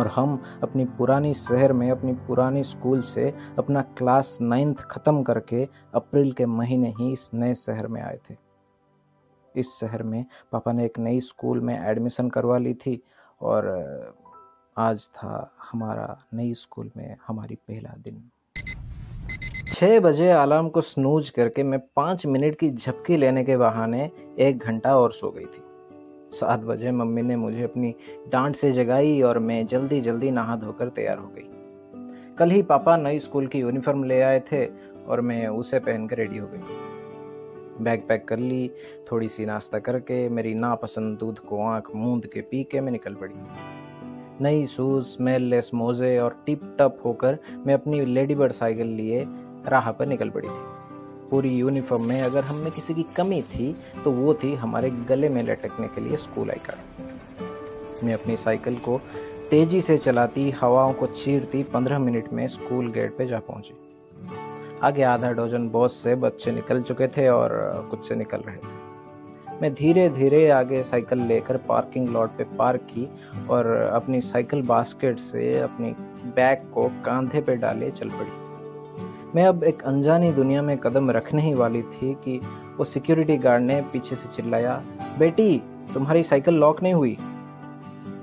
और 0.00 0.06
हम 0.06 0.42
अपनी 0.62 0.84
पुरानी 0.84 1.34
शहर 1.34 1.72
में, 1.72 1.90
अपनी 1.90 2.12
पुरानी 2.12 2.62
स्कूल 2.62 3.02
से 3.02 3.34
अपना 3.58 3.82
क्लास 3.82 4.38
नाइन्थ 4.40 4.80
खत्म 4.80 5.22
करके 5.22 5.68
अप्रैल 5.94 6.32
के 6.32 6.46
महीने 6.46 6.88
ही 6.88 7.12
इस 7.12 7.30
नए 7.34 7.54
शहर 7.54 7.88
में 7.88 8.02
आए 8.02 8.18
थे। 8.30 8.36
इस 9.56 9.78
शहर 9.78 10.02
में 10.02 10.24
पापा 10.52 10.72
ने 10.72 10.84
एक 10.84 10.98
नई 10.98 11.20
स्कूल 11.20 11.60
में 11.60 11.86
एडमिशन 11.86 12.28
करवा 12.28 12.58
ली 12.58 12.74
थी 12.74 13.02
और 13.40 13.64
आज 14.78 15.08
था 15.08 15.52
हमारा 15.72 16.18
नई 16.34 16.54
स्कूल 16.54 16.90
में 16.96 17.16
हमारी 17.26 17.54
पहला 17.54 17.94
दिन। 17.98 18.30
छह 19.68 20.00
बजे 20.00 20.30
अलार्म 20.30 20.68
को 20.68 20.80
स्नूज 20.80 21.30
करके 21.30 21.62
मैं 21.62 21.78
पाँच 21.96 22.26
मिनट 22.26 22.58
की 22.58 22.70
झपकी 22.70 23.16
लेने 23.16 23.44
के 23.44 23.56
बहाने 23.56 24.10
एक 24.38 24.58
घंटा 24.58 24.96
और 24.98 25.12
सो 25.12 25.30
गई 25.30 25.44
थी। 25.44 25.62
सात 26.32 26.60
बजे 26.60 26.90
मम्मी 26.90 27.22
ने 27.22 27.36
मुझे 27.36 27.62
अपनी 27.62 27.94
डांट 28.28 28.56
से 28.56 28.72
जगाई 28.72 29.20
और 29.22 29.38
मैं 29.38 29.66
जल्दी 29.66 30.00
जल्दी 30.00 30.30
नहा 30.30 30.56
धोकर 30.56 30.88
तैयार 30.88 31.18
हो 31.18 31.28
गई। 31.28 32.36
कल 32.38 32.50
ही 32.50 32.62
पापा 32.62 32.96
नई 32.96 33.18
स्कूल 33.18 33.46
की 33.46 33.58
यूनिफॉर्म 33.58 34.04
ले 34.04 34.20
आए 34.22 34.40
थे 34.52 34.66
और 35.08 35.20
मैं 35.20 35.48
उसे 35.48 35.78
पहनकर 35.78 36.16
रेडी 36.16 36.38
हो 36.38 36.46
गई। 36.46 37.84
बैग 37.84 38.02
पैक 38.08 38.28
कर 38.28 38.38
ली 38.38 38.70
थोड़ी 39.12 39.28
सी 39.28 39.46
नाश्ता 39.46 39.78
करके 39.78 40.28
मेरी 40.28 40.54
नापसंद 40.54 41.18
दूध 41.18 41.38
को 41.38 41.62
आँख 41.62 41.90
मूंद 41.96 42.26
के 42.26 42.40
पी 42.40 42.64
के 42.64 42.80
मैं 42.80 42.92
निकल 42.92 43.14
पड़ी। 43.14 43.34
नई 44.40 44.66
शूज़, 44.66 45.04
स्मेललेस 45.04 45.70
मोजे 45.74 46.18
और 46.18 46.42
टिप 46.46 46.76
टप 46.80 47.02
होकर 47.04 47.38
मैं 47.66 47.74
अपनी 47.74 48.04
लेडी 48.04 48.34
बर्ड 48.34 48.52
साइकिल 48.52 48.86
लिए 48.86 49.24
राह 49.68 49.90
पर 49.90 50.06
निकल 50.06 50.30
पड़ी 50.30 50.48
थी। 50.48 51.28
पूरी 51.30 51.50
यूनिफॉर्म 51.50 52.04
में 52.04 52.20
अगर 52.22 52.44
हम 52.44 52.56
में 52.56 52.70
किसी 52.72 52.94
की 52.94 53.02
कमी 53.16 53.40
थी 53.42 53.74
तो 54.04 54.10
वो 54.10 54.34
थी 54.34 54.54
हमारे 54.54 54.90
गले 55.08 55.28
में 55.28 55.42
लटकने 55.42 55.88
के 55.88 56.00
लिए 56.00 56.16
स्कूल 56.16 56.50
आई 56.50 56.60
कार्ड 56.66 58.04
मैं 58.04 58.14
अपनी 58.14 58.36
साइकिल 58.36 58.76
को 58.76 59.00
तेज़ी 59.50 59.80
से 59.80 59.96
चलाती, 59.98 60.50
हवाओं 60.50 60.92
को 60.92 61.06
चीरती, 61.06 61.62
पंद्रह 61.62 61.98
मिनट 61.98 62.32
में 62.32 62.46
स्कूल 62.48 62.90
गेट 62.92 63.16
पे 63.18 63.26
जा 63.26 63.38
पहुँची। 63.38 63.74
आगे 64.82 65.02
आधा 65.02 65.30
डोजन 65.32 65.68
बॉस 65.68 66.02
से 66.02 66.14
बच्चे 66.14 66.52
निकल 66.52 66.82
चुके 66.82 67.08
थे 67.08 67.28
और 67.28 67.50
कुछ 67.90 68.08
से 68.08 68.14
निकल 68.14 68.38
रहे 68.38 68.56
थे। 68.56 69.60
मैं 69.62 69.72
धीरे 69.74 70.08
धीरे 70.08 70.48
आगे 70.50 70.82
साइकिल 70.82 71.18
लेकर 71.18 71.56
पार्किंग 71.56 72.08
लॉट 72.08 72.30
पे 72.30 72.44
पार्क 72.58 72.80
की 72.90 73.08
और 73.50 73.66
अपनी 73.66 74.20
साइकिल 74.20 74.62
बास्केट 74.62 75.18
से 75.18 75.58
अपनी 75.58 75.94
बैग 76.36 76.70
को 76.74 76.88
कांधे 77.04 77.40
पे 77.40 77.56
डाले 77.56 77.90
चल 77.90 78.08
पड़ी। 78.08 78.45
मैं 79.36 79.46
अब 79.46 79.64
एक 79.64 79.82
अनजानी 79.82 80.32
दुनिया 80.32 80.62
में 80.62 80.78
कदम 80.78 81.10
रखने 81.10 81.42
ही 81.42 81.54
वाली 81.54 81.82
थी 81.82 82.14
कि 82.14 82.40
वो 82.76 82.84
सिक्योरिटी 82.84 83.36
गार्ड 83.36 83.62
ने 83.62 83.80
पीछे 83.80 84.16
से 84.16 84.28
चिल्लाया, 84.36 84.82
बेटी, 85.18 85.62
तुम्हारी 85.94 86.22
साइकिल 86.22 86.54
लॉक 86.54 86.82
नहीं 86.82 86.94
हुई? 86.94 87.18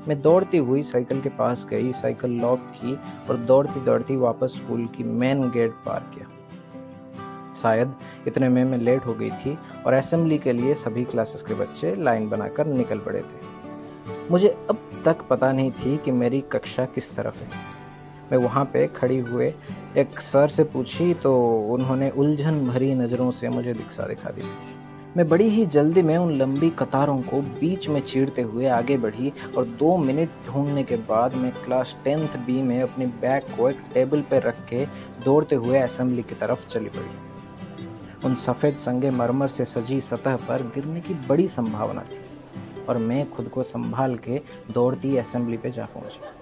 मैं 0.07 0.21
दौड़ती 0.21 0.57
हुई 0.57 0.83
साइकिल 0.83 1.21
के 1.21 1.29
पास 1.29 1.67
गई 1.69 1.91
साइकिल 1.91 2.31
लॉक 2.31 2.59
की 2.59 2.95
और 3.29 3.37
दौड़ती 3.37 3.79
दौड़ती 3.79 4.15
वापस 4.15 4.47
स्कूल 4.47 4.85
की 4.85 5.03
मेन 5.03 5.51
गेट 5.51 5.71
पार 5.71 6.03
किया। 6.13 6.27
शायद 7.61 7.93
इतने 8.27 8.49
में 8.49 8.65
मैं 8.65 8.77
लेट 8.77 9.05
हो 9.05 9.13
गई 9.13 9.29
थी 9.29 9.57
और 9.85 9.93
असेंबली 9.93 10.37
के 10.37 10.53
लिए 10.53 10.73
सभी 10.73 11.03
क्लासेस 11.03 11.41
के 11.41 11.53
बच्चे 11.53 11.95
लाइन 11.95 12.29
बनाकर 12.29 12.65
निकल 12.65 12.99
पड़े 12.99 13.19
थे। 13.19 13.45
मुझे 14.31 14.47
अब 14.69 14.77
तक 15.05 15.17
पता 15.29 15.51
नहीं 15.51 15.71
थी 15.71 15.97
कि 15.97 16.11
मेरी 16.11 16.41
कक्षा 16.41 16.85
किस 16.85 17.15
तरफ़ 17.15 17.35
है। 17.35 17.72
मैं 18.31 18.37
वहाँ 18.37 18.63
पे 18.65 18.85
खड़ी 18.87 19.17
हुए 19.19 19.53
एक 19.97 20.19
सर 20.21 20.49
से 20.49 20.63
पूछी 20.63 21.13
तो 21.13 21.33
उन्होंने 21.73 22.09
उलझन 22.09 22.65
भरी 22.65 22.93
नज़रों 22.95 23.31
से 23.31 23.49
मुझे 23.49 23.73
दिक्सा 23.73 24.07
दिखा 24.07 24.29
दी। 24.29 24.43
मैं 25.17 25.27
बड़ी 25.29 25.49
ही 25.49 25.65
जल्दी 25.65 26.01
में 26.01 26.15
उन 26.17 26.31
लंबी 26.37 26.69
कतारों 26.69 27.17
को 27.21 27.41
बीच 27.59 27.87
में 27.89 27.99
चीरते 28.01 28.41
हुए 28.41 28.67
आगे 28.67 28.97
बढ़ी 28.97 29.31
और 29.57 29.65
दो 29.79 29.95
मिनट 29.97 30.29
ढूँढने 30.47 30.83
के 30.83 30.95
बाद 31.09 31.35
मैं 31.35 31.51
क्लास 31.65 31.95
टेंथ 32.03 32.37
बी 32.45 32.61
में 32.61 32.81
अपने 32.81 33.05
बैग 33.21 33.55
को 33.57 33.69
एक 33.69 33.81
टेबल 33.93 34.21
पर 34.21 34.41
रख 34.41 34.65
के 34.69 34.85
दौड़ते 35.25 35.55
हुए 35.55 35.79
असेंबली 35.79 36.23
की 36.23 36.35
तरफ़ 36.35 36.67
चली 36.67 36.89
पड़ी। 36.89 38.25
उन 38.25 38.35
सफ़ेद 38.35 38.77
संगे 38.77 39.09
मरमर 39.11 39.47
से 39.47 39.65
सजी 39.65 39.99
सतह 40.01 40.35
पर 40.47 40.63
गिरने 40.75 41.01
की 41.01 41.13
बड़ी 41.29 41.47
संभावना 41.47 42.01
थी 42.01 42.21
और 42.89 42.97
मैं 42.97 43.29
खुद 43.31 43.47
को 43.47 43.63
संभाल 43.63 44.15
के 44.17 44.41
दौड़ती 44.71 45.17
असेंबली 45.17 45.57
पे 45.57 45.71
जा 45.71 45.85
पहुँची। 45.85 46.32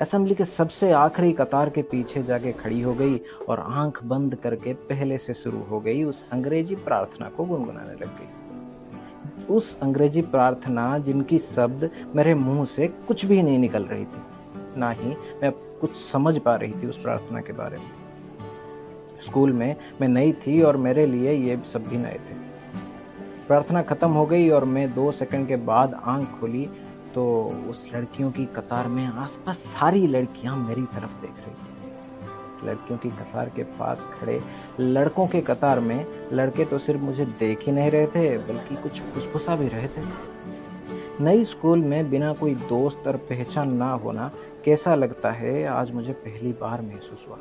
असेंबली 0.00 0.34
के 0.34 0.44
सबसे 0.44 0.90
आखिरी 0.92 1.32
कतार 1.32 1.70
के 1.70 1.82
पीछे 1.82 2.22
जाके 2.22 2.52
खड़ी 2.52 2.80
हो 2.80 2.92
गई 2.94 3.20
और 3.48 3.60
आँख 3.60 4.02
बंद 4.04 4.34
करके 4.34 4.72
पहले 4.88 5.18
से 5.18 5.34
शुरू 5.34 5.58
हो 5.62 5.80
गई 5.80 6.02
उस 6.02 6.22
अंग्रेज़ी 6.32 6.74
प्रार्थना 6.76 7.28
को 7.28 7.44
गुनगुनाने 7.44 7.92
लग 7.94 8.16
गई। 8.18 9.54
उस 9.54 9.76
अंग्रेज़ी 9.82 10.22
प्रार्थना 10.22 10.98
जिनकी 10.98 11.38
शब्द 11.38 11.88
मेरे 12.16 12.34
मुँह 12.34 12.64
से 12.66 12.88
कुछ 13.08 13.24
भी 13.24 13.42
नहीं 13.42 13.58
निकल 13.58 13.84
रही 13.84 14.04
थी, 14.04 14.22
ना 14.76 14.90
ही 14.90 15.14
मैं 15.42 15.52
कुछ 15.80 15.96
समझ 15.96 16.38
पा 16.38 16.54
रही 16.56 16.72
थी 16.72 16.86
उस 16.86 16.98
प्रार्थना 16.98 17.40
के 17.40 17.52
बारे 17.52 17.78
में। 17.78 17.90
स्कूल 19.20 19.52
में 19.52 19.74
मैं 20.00 20.08
नई 20.08 20.32
थी 20.42 20.60
और 20.62 20.76
मेरे 20.76 21.06
लिए 21.06 21.32
ये 21.32 21.56
सब 21.72 21.88
भी 21.88 21.98
नए 21.98 22.20
थे। 22.20 22.38
प्रार्थना 23.48 23.82
खत्म 23.82 24.08
हो 24.08 24.26
गई 24.26 24.48
और 24.50 24.64
मैं 24.64 24.92
दो 24.94 25.10
सेकंड 25.12 25.48
के 25.48 25.56
बाद 25.56 26.00
आँख 26.04 26.38
खोली 26.40 26.68
तो 27.14 27.24
उस 27.70 27.86
लड़कियों 27.94 28.30
की 28.30 28.44
कतार 28.46 28.88
में 28.88 29.06
आसपास 29.06 29.56
सारी 29.56 30.06
लड़कियाँ 30.06 30.56
मेरी 30.56 30.82
तरफ़ 30.82 31.20
देख 31.20 31.36
रही 31.38 31.54
थी। 31.54 32.66
लड़कियों 32.66 32.98
की 32.98 33.10
कतार 33.10 33.48
के 33.48 33.62
पास 33.62 34.08
खड़े 34.20 34.40
लड़कों 34.80 35.26
के 35.26 35.40
कतार 35.40 35.80
में 35.80 36.06
लड़के 36.32 36.64
तो 36.64 36.78
सिर्फ़ 36.78 37.00
मुझे 37.00 37.24
देख 37.24 37.66
ही 37.66 37.72
नहीं 37.72 37.90
रहे 37.90 38.06
थे, 38.06 38.38
बल्कि 38.38 38.82
कुछ 38.82 39.00
फुसफुसा 39.02 39.56
भी 39.56 39.68
रहे 39.68 39.88
थे। 39.88 40.02
नई 41.20 41.44
स्कूल 41.44 41.78
में 41.78 42.10
बिना 42.10 42.32
कोई 42.32 42.54
दोस्त 42.54 43.06
और 43.06 43.16
पहचान 43.16 43.72
ना 43.72 43.90
होना 43.92 44.30
कैसा 44.64 44.94
लगता 44.94 45.30
है, 45.30 45.64
आज 45.64 45.90
मुझे 45.90 46.12
पहली 46.12 46.52
बार 46.52 46.82
महसूस 46.82 47.24
हुआ। 47.28 47.38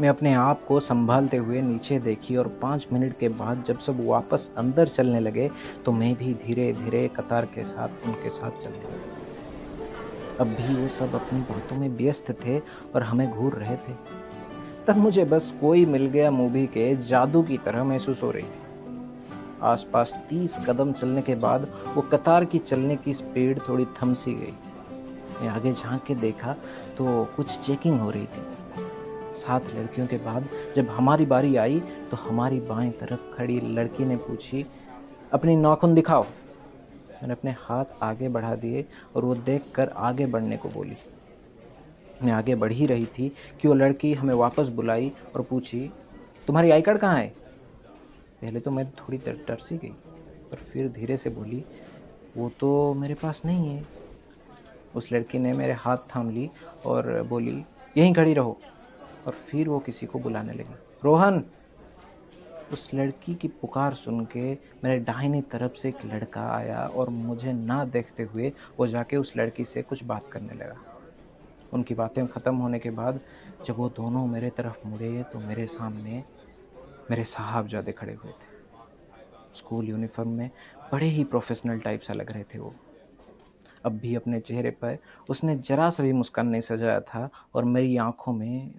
मैं 0.00 0.08
अपने 0.08 0.32
आप 0.34 0.64
को 0.64 0.78
संभालते 0.80 1.36
हुए 1.36 1.60
नीचे 1.62 1.98
देखी 1.98 2.36
और 2.36 2.48
पाँच 2.62 2.86
मिनट 2.92 3.16
के 3.18 3.28
बाद 3.30 3.62
जब 3.68 3.78
सब 3.78 3.98
वापस 4.06 4.48
अंदर 4.56 4.88
चलने 4.88 5.20
लगे 5.20 5.48
तो 5.84 5.92
मैं 5.92 6.14
भी 6.14 6.32
धीरे 6.36 6.72
धीरे 6.72 7.06
कतार 7.08 7.44
के 7.44 7.64
साथ 7.64 8.06
उनके 8.06 8.30
साथ 8.30 8.50
चलने 8.62 8.78
लगा। 8.78 10.40
अब 10.40 10.46
भी 10.50 10.74
वो 10.74 10.88
सब 10.88 11.14
अपनी 11.14 11.40
बातों 11.40 11.76
में 11.76 11.88
व्यस्त 11.88 12.30
थे 12.44 12.58
और 12.58 13.02
हमें 13.02 13.30
घूर 13.30 13.52
रहे 13.52 13.76
थे। 13.76 13.94
तब 14.86 14.96
मुझे 14.96 15.24
बस 15.24 15.52
कोई 15.60 15.84
मिल 15.86 16.06
गया 16.06 16.30
मूवी 16.30 16.66
के 16.66 16.94
जादू 17.06 17.42
की 17.42 17.58
तरह 17.58 17.84
महसूस 17.84 18.22
हो 18.22 18.30
रही 18.30 18.42
थी। 18.42 18.62
आसपास 19.62 20.14
तीस 20.30 20.56
कदम 20.66 20.92
चलने 20.92 21.22
के 21.22 21.34
बाद 21.34 21.68
वो 21.94 22.02
कतार 22.02 22.44
की 22.44 22.58
चलने 22.60 22.96
की 22.96 23.14
स्पीड 23.14 23.60
थोड़ी 23.68 23.84
थम 24.02 24.14
सी 24.14 24.34
गई। 24.34 24.54
मैं 25.40 25.48
आगे 25.48 25.72
झाँक 25.72 26.04
के 26.04 26.14
देखा 26.16 26.52
तो 26.98 27.24
कुछ 27.36 27.58
चेकिंग 27.58 28.00
हो 28.00 28.10
रही 28.10 28.26
थी। 28.26 28.46
सात 29.46 29.74
लड़कियों 29.74 30.06
के 30.06 30.16
बाद 30.16 30.48
जब 30.76 30.88
हमारी 30.88 31.26
बारी 31.26 31.56
आई 31.56 31.80
तो 32.10 32.16
हमारी 32.16 32.60
बाएँ 32.60 32.90
तरफ़ 32.90 33.32
खड़ी 33.36 33.60
लड़की 33.60 34.04
ने 34.04 34.16
पूछी, 34.16 34.64
अपनी 35.32 35.56
नाखून 35.56 35.94
दिखाओ। 35.94 36.22
मैंने 36.22 37.32
अपने 37.32 37.50
हाथ 37.58 37.84
आगे 38.02 38.28
बढ़ा 38.28 38.54
दिए 38.54 38.84
और 39.16 39.24
वो 39.24 39.34
देखकर 39.34 39.88
आगे 39.88 40.26
बढ़ने 40.26 40.56
को 40.56 40.68
बोली। 40.68 40.96
मैं 42.22 42.32
आगे 42.32 42.54
बढ़ 42.54 42.72
ही 42.72 42.86
रही 42.86 43.06
थी 43.08 43.28
कि 43.60 43.68
वो 43.68 43.74
लड़की 43.74 44.12
हमें 44.14 44.34
वापस 44.34 44.68
बुलाई 44.68 45.12
और 45.34 45.42
पूछी, 45.42 45.90
तुम्हारी 46.46 46.70
आई 46.70 46.82
कार्ड 46.82 46.98
कहाँ 46.98 47.16
है? 47.16 47.28
पहले 48.40 48.60
तो 48.60 48.70
मैं 48.70 48.90
थोड़ी 48.90 49.18
देर 49.18 49.44
डर 49.48 49.56
सी 49.56 49.76
गई 49.76 49.94
पर 50.50 50.56
फिर 50.72 50.88
धीरे 50.88 51.16
से 51.16 51.30
बोली, 51.30 51.64
वो 52.36 52.50
तो 52.60 52.94
मेरे 52.94 53.14
पास 53.14 53.42
नहीं 53.44 53.68
है। 53.68 53.84
उस 54.94 55.08
लड़की 55.12 55.38
ने 55.38 55.52
मेरे 55.52 55.72
हाथ 55.72 55.96
थाम 56.14 56.30
ली 56.30 56.50
और 56.86 57.22
बोली, 57.22 57.64
यहीं 57.96 58.14
खड़ी 58.14 58.34
रहो। 58.34 58.58
और 59.26 59.32
फिर 59.42 59.68
वो 59.68 59.78
किसी 59.80 60.06
को 60.06 60.18
बुलाने 60.18 60.52
लगी। 60.52 60.74
रोहन, 61.02 61.44
उस 62.70 62.88
लड़की 62.94 63.34
की 63.34 63.48
पुकार 63.50 63.94
सुन 63.94 64.24
के 64.26 64.52
मेरे 64.84 64.98
दाहिनी 65.00 65.40
तरफ़ 65.42 65.72
से 65.72 65.88
एक 65.88 66.04
लड़का 66.04 66.46
आया 66.48 66.86
और 66.88 67.10
मुझे 67.10 67.52
ना 67.52 67.84
देखते 67.86 68.22
हुए 68.24 68.52
वो 68.78 68.86
जाके 68.86 69.16
उस 69.16 69.32
लड़की 69.36 69.64
से 69.64 69.82
कुछ 69.82 70.04
बात 70.04 70.28
करने 70.32 70.54
लगा। 70.54 70.80
उनकी 71.72 71.94
बातें 71.94 72.26
ख़त्म 72.26 72.54
होने 72.56 72.78
के 72.78 72.90
बाद 72.92 73.20
जब 73.66 73.76
वो 73.76 73.88
दोनों 73.88 74.26
मेरे 74.26 74.50
तरफ़ 74.50 74.86
मुड़े 74.86 75.22
तो 75.32 75.38
मेरे 75.40 75.66
सामने 75.66 76.22
मेरे 77.10 77.24
साहब 77.24 77.68
ज़्यादा 77.68 77.92
खड़े 77.92 78.12
हुए 78.14 78.32
थे। 78.32 78.52
स्कूल 79.54 79.88
यूनिफॉर्म 79.88 80.30
में 80.30 80.50
बड़े 80.92 81.06
ही 81.06 81.24
प्रोफेशनल 81.24 81.78
टाइप 81.80 82.00
सा 82.00 82.14
लग 82.14 82.30
रहे 82.30 82.44
थे 82.44 82.58
वो। 82.58 82.74
अब 83.84 83.98
भी 83.98 84.14
अपने 84.14 84.40
चेहरे 84.40 84.70
पर 84.70 84.98
उसने 85.28 85.56
जरा 85.58 85.90
सा 85.90 86.02
भी 86.02 86.12
मुस्कान 86.12 86.48
नहीं 86.48 86.60
सजाया 86.60 87.00
था 87.02 87.28
और 87.54 87.64
मेरी 87.66 87.96
आँखों 87.96 88.32
में 88.32 88.74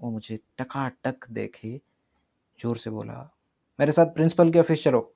वो 0.00 0.10
मुझे 0.10 0.40
टकाटक 0.58 1.16
देखे, 1.30 1.80
ज़ोर 2.60 2.76
से 2.76 2.90
बोला, 2.90 3.30
मेरे 3.80 3.92
साथ 3.92 4.06
प्रिंसिपल 4.06 4.50
के 4.50 4.58
ऑफ़िस 4.58 4.84
चलो। 4.84 5.14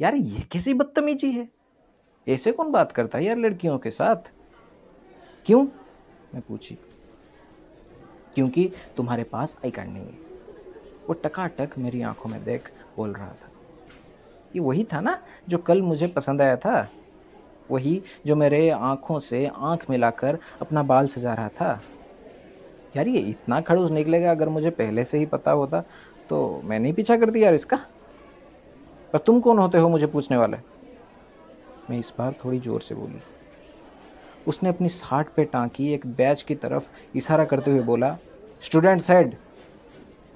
यार, 0.00 0.14
ये 0.14 0.40
कैसी 0.40 0.74
बदतमीजी 0.74 1.32
है? 1.32 1.48
ऐसे 2.28 2.52
कौन 2.52 2.72
बात 2.72 2.92
करता 2.92 3.18
है 3.18 3.24
यार 3.24 3.36
लड़कियों 3.36 3.78
के 3.78 3.90
साथ? 3.90 4.32
क्यों? 5.46 5.66
मैं 6.34 6.42
पूछी। 6.42 6.78
क्योंकि 8.34 8.72
तुम्हारे 8.96 9.24
पास 9.24 9.56
आई 9.64 9.70
कार्ड 9.70 9.90
नहीं 9.90 10.06
है। 10.06 10.18
वो 11.08 11.12
टकाटक 11.12 11.70
मेरी 11.78 12.02
आँखों 12.02 12.30
में 12.30 12.44
देख 12.44 12.72
बोल 12.96 13.12
रहा 13.12 13.32
था। 13.32 13.52
ये 14.54 14.60
वही 14.60 14.84
था 14.84 15.00
ना, 15.00 15.22
जो 15.48 15.58
कल 15.58 15.82
मुझे 15.82 16.06
पसंद 16.06 16.42
आया 16.42 16.56
था? 16.56 16.92
वही 17.70 18.04
जो 18.26 18.36
मेरे 18.36 18.70
आँखों 18.70 19.18
से 19.18 19.46
आँख 19.46 19.90
मिलाकर 19.90 20.38
अपना 20.60 20.82
बाल 20.82 21.08
सजा 21.08 21.34
रहा 21.34 21.48
था? 21.48 21.95
यार 22.96 23.08
ये 23.08 23.20
इतना 23.20 23.60
खड़ूस 23.60 23.90
निकलेगा 23.90 24.30
अगर 24.30 24.48
मुझे 24.48 24.70
पहले 24.72 25.04
से 25.04 25.18
ही 25.18 25.26
पता 25.26 25.50
होता 25.50 25.80
तो 26.30 26.60
मैं 26.64 26.78
नहीं 26.80 26.92
पीछा 26.92 27.16
करती 27.16 27.42
यार 27.42 27.54
इसका। 27.54 27.76
पर 29.12 29.18
तुम 29.18 29.40
कौन 29.40 29.58
होते 29.58 29.78
हो 29.78 29.88
मुझे 29.88 30.06
पूछने 30.06 30.36
वाले? 30.36 30.56
मैं 31.90 31.98
इस 31.98 32.12
बार 32.18 32.34
थोड़ी 32.44 32.58
ज़ोर 32.60 32.80
से 32.80 32.94
बोली। 32.94 33.20
उसने 34.46 34.68
अपनी 34.68 34.88
साठ 34.88 35.28
पे 35.28 35.44
टांकी 35.44 35.92
एक 35.94 36.06
बैच 36.06 36.42
की 36.42 36.54
तरफ़ 36.54 37.16
इशारा 37.16 37.44
करते 37.44 37.70
हुए 37.70 37.82
बोला, 37.82 38.16
स्टूडेंट 38.62 39.02
हेड 39.08 39.36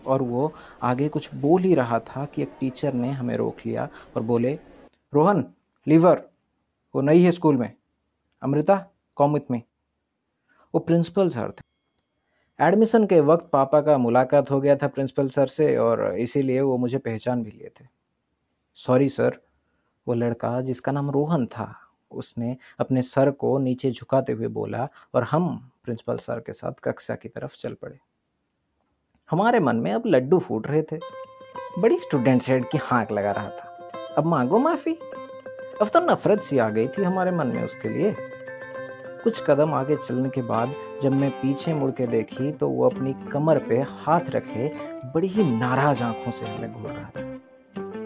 और 0.06 0.22
वो 0.22 0.52
आगे 0.82 1.08
कुछ 1.08 1.34
बोल 1.34 1.62
ही 1.62 1.74
रहा 1.74 1.98
था 2.00 2.24
कि 2.24 2.42
एक 2.42 2.52
टीचर 2.60 2.92
ने 2.92 3.10
हमें 3.10 3.36
रोक 3.36 3.56
लिया 3.66 3.88
और 4.16 4.22
बोले, 4.22 4.52
रोहन, 5.12 5.44
लीवर, 5.86 6.22
वो 6.94 7.00
नई 7.00 7.22
है 7.22 7.32
स्कूल 7.32 7.56
में। 7.56 7.72
Amrita, 8.42 8.84
come 9.16 9.38
me. 9.50 9.62
वो 10.74 10.80
प्रिंसिपल 10.80 11.28
सर 11.28 11.50
थे। 11.50 11.69
एडमिशन 12.60 13.06
के 13.06 13.20
वक्त 13.20 13.48
पापा 13.52 13.80
का 13.80 13.98
मुलाकात 13.98 14.50
हो 14.50 14.60
गया 14.60 14.76
था 14.76 14.88
प्रिंसिपल 14.88 15.28
सर 15.28 15.46
से 15.46 15.76
और 15.76 16.18
इसीलिए 16.18 16.60
वो 16.60 16.76
मुझे 16.76 16.98
पहचान 16.98 17.42
भी 17.42 17.50
लिए 17.50 17.70
थे। 17.80 17.84
सॉरी 18.74 19.08
सर 19.08 19.38
वो 20.08 20.14
लड़का 20.14 20.60
जिसका 20.60 20.92
नाम 20.92 21.10
रोहन 21.10 21.46
था, 21.46 21.74
उसने 22.10 22.56
अपने 22.78 23.02
सर 23.02 23.30
को 23.30 23.58
नीचे 23.58 23.90
झुकाते 23.90 24.32
हुए 24.32 24.48
बोला 24.48 24.88
और 25.14 25.22
हम 25.22 25.70
प्रिंसिपल 25.84 26.18
सर 26.18 26.40
के 26.40 26.52
साथ 26.52 26.72
कक्षा 26.84 27.14
की 27.14 27.28
तरफ़ 27.28 27.56
चल 27.58 27.74
पड़े। 27.74 27.98
हमारे 29.30 29.60
मन 29.60 29.76
में 29.76 29.92
अब 29.92 30.02
लड्डू 30.06 30.38
फूट 30.38 30.66
रहे 30.66 30.82
थे। 30.82 30.98
बड़ी 31.78 31.98
स्टूडेंट 31.98 32.42
हेड 32.48 32.68
की 32.68 32.78
हाँक 32.78 33.12
लगा 33.12 33.30
रहा 33.30 33.48
था। 33.48 33.90
अब 34.18 34.24
मांगो 34.24 34.58
माफ़ी। 34.58 34.94
अब 35.82 35.88
तो 35.88 36.00
नफरत 36.00 36.42
सी 36.42 36.58
आ 36.58 36.68
गई 36.68 36.88
थी 36.88 37.02
हमारे 37.02 37.30
मन 37.30 37.46
में 37.46 37.64
उसके 37.64 37.88
लिए। 37.88 38.14
कुछ 39.24 39.42
कदम 39.46 39.74
आगे 39.74 39.96
चलने 39.96 40.28
के 40.28 40.42
बाद 40.42 40.74
जब 41.02 41.12
मैं 41.12 41.30
पीछे 41.30 41.74
मुड़ 41.74 41.90
के 41.90 42.06
देखी 42.06 42.52
तो 42.52 42.68
वो 42.68 42.88
अपनी 42.88 43.14
कमर 43.32 43.58
पे 43.58 43.78
हाथ 43.80 44.20
रखे 44.28 44.72
बड़ी 45.14 45.28
ही 45.28 45.50
नाराज़ 45.50 46.02
आँखों 46.02 46.32
से 46.32 46.46
हमें 46.46 46.72
घूर 46.72 46.90
रहा 46.90 47.08
था। 47.08 47.30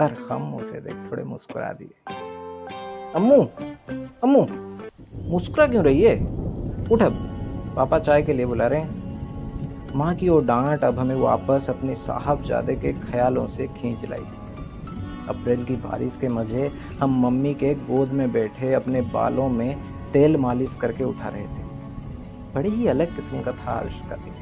और 0.04 0.28
हम 0.30 0.54
उसे 0.54 0.80
देख 0.80 1.10
थोड़े 1.10 1.24
मुस्कुरा 1.24 1.72
दिए। 1.72 2.14
अम्मू 3.16 3.42
अम्मू, 4.24 4.46
मुस्कुरा 5.30 5.66
क्यों 5.66 5.84
रही 5.84 6.02
है? 6.02 6.16
उठ 6.92 7.02
अब। 7.02 7.12
पापा 7.76 7.98
चाय 7.98 8.22
के 8.22 8.32
लिए 8.32 8.46
बुला 8.46 8.66
रहे 8.66 8.80
हैं। 8.80 9.04
माँ 9.96 10.14
की 10.14 10.28
वो 10.28 10.38
डांट 10.38 10.84
अब 10.84 10.98
हमें 10.98 11.16
वापस 11.16 11.70
अपने 11.70 11.94
साहबजादे 11.94 12.76
के 12.76 12.92
ख्यालों 12.92 13.46
से 13.46 13.66
खींच 13.66 14.10
लाई 14.10 14.20
थी। 14.20 14.40
अप्रैल 15.28 15.64
की 15.64 15.76
बारिश 15.76 16.16
के 16.20 16.28
मज़े 16.28 16.70
हम 17.00 17.26
मम्मी 17.26 17.54
के 17.54 17.74
गोद 17.74 18.08
में 18.08 18.32
बैठे 18.32 18.72
अपने 18.72 19.00
बालों 19.00 19.48
में 19.48 19.76
तेल 20.12 20.36
मालिश 20.36 20.74
करके 20.80 21.04
उठा 21.04 21.28
रहे 21.28 21.44
थे। 21.44 21.63
बड़ी 22.54 22.70
ही 22.70 22.86
अलग 22.86 23.16
किस्म 23.16 23.40
का 23.40 23.52
था 23.52 23.70
आज 23.70 23.92
का 24.10 24.16
दिन 24.16 24.34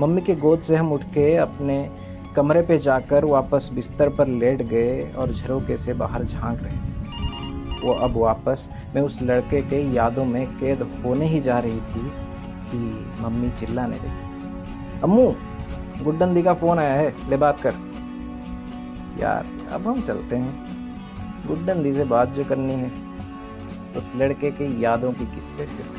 मम्मी 0.00 0.20
के 0.20 0.34
गोद 0.34 0.60
से 0.60 0.76
हम 0.76 0.92
उठ 0.92 1.02
के 1.02 1.36
अपने 1.36 1.90
कमरे 2.36 2.62
पे 2.62 2.78
जाकर 2.78 3.24
वापस 3.24 3.70
बिस्तर 3.74 4.08
पर 4.08 4.26
लेट 4.26 4.62
गए 4.62 5.12
और 5.12 5.32
झरोके 5.32 5.76
से 5.76 5.92
बाहर 5.92 6.24
झाँक 6.24 6.60
रहे। 6.62 6.76
वो 7.86 7.94
अब 7.94 8.16
वापस 8.16 8.68
मैं 8.94 9.02
उस 9.02 9.22
लड़के 9.22 9.62
के 9.62 9.82
यादों 9.92 10.24
में 10.24 10.46
कैद 10.46 11.02
होने 11.04 11.26
ही 11.26 11.40
जा 11.40 11.58
रही 11.58 11.76
थी 11.76 12.12
कि 12.70 13.10
मम्मी 13.22 13.50
चिल्लाने 13.50 13.96
लगी। 13.96 15.00
अम्मू 15.00 15.34
गुड्डन 16.04 16.42
का 16.42 16.54
फ़ोन 16.54 16.78
आया 16.78 16.94
है, 16.94 17.14
ले 17.30 17.36
बात 17.36 17.60
कर। 17.60 17.74
यार, 19.20 19.46
अब 19.72 19.88
हम 19.88 20.02
चलते 20.02 20.36
हैं। 20.36 20.68
गुड्डन 21.46 21.82
दी 21.82 21.92
से 21.92 22.04
बात 22.04 22.28
जो 22.28 22.44
करनी 22.44 22.72
है। 22.72 22.92
उस 23.96 24.12
लड़के 24.16 24.50
के 24.50 24.80
यादों 24.80 25.12
की 25.12 25.26
किस्से 25.26 25.66
फिर। 25.66 25.97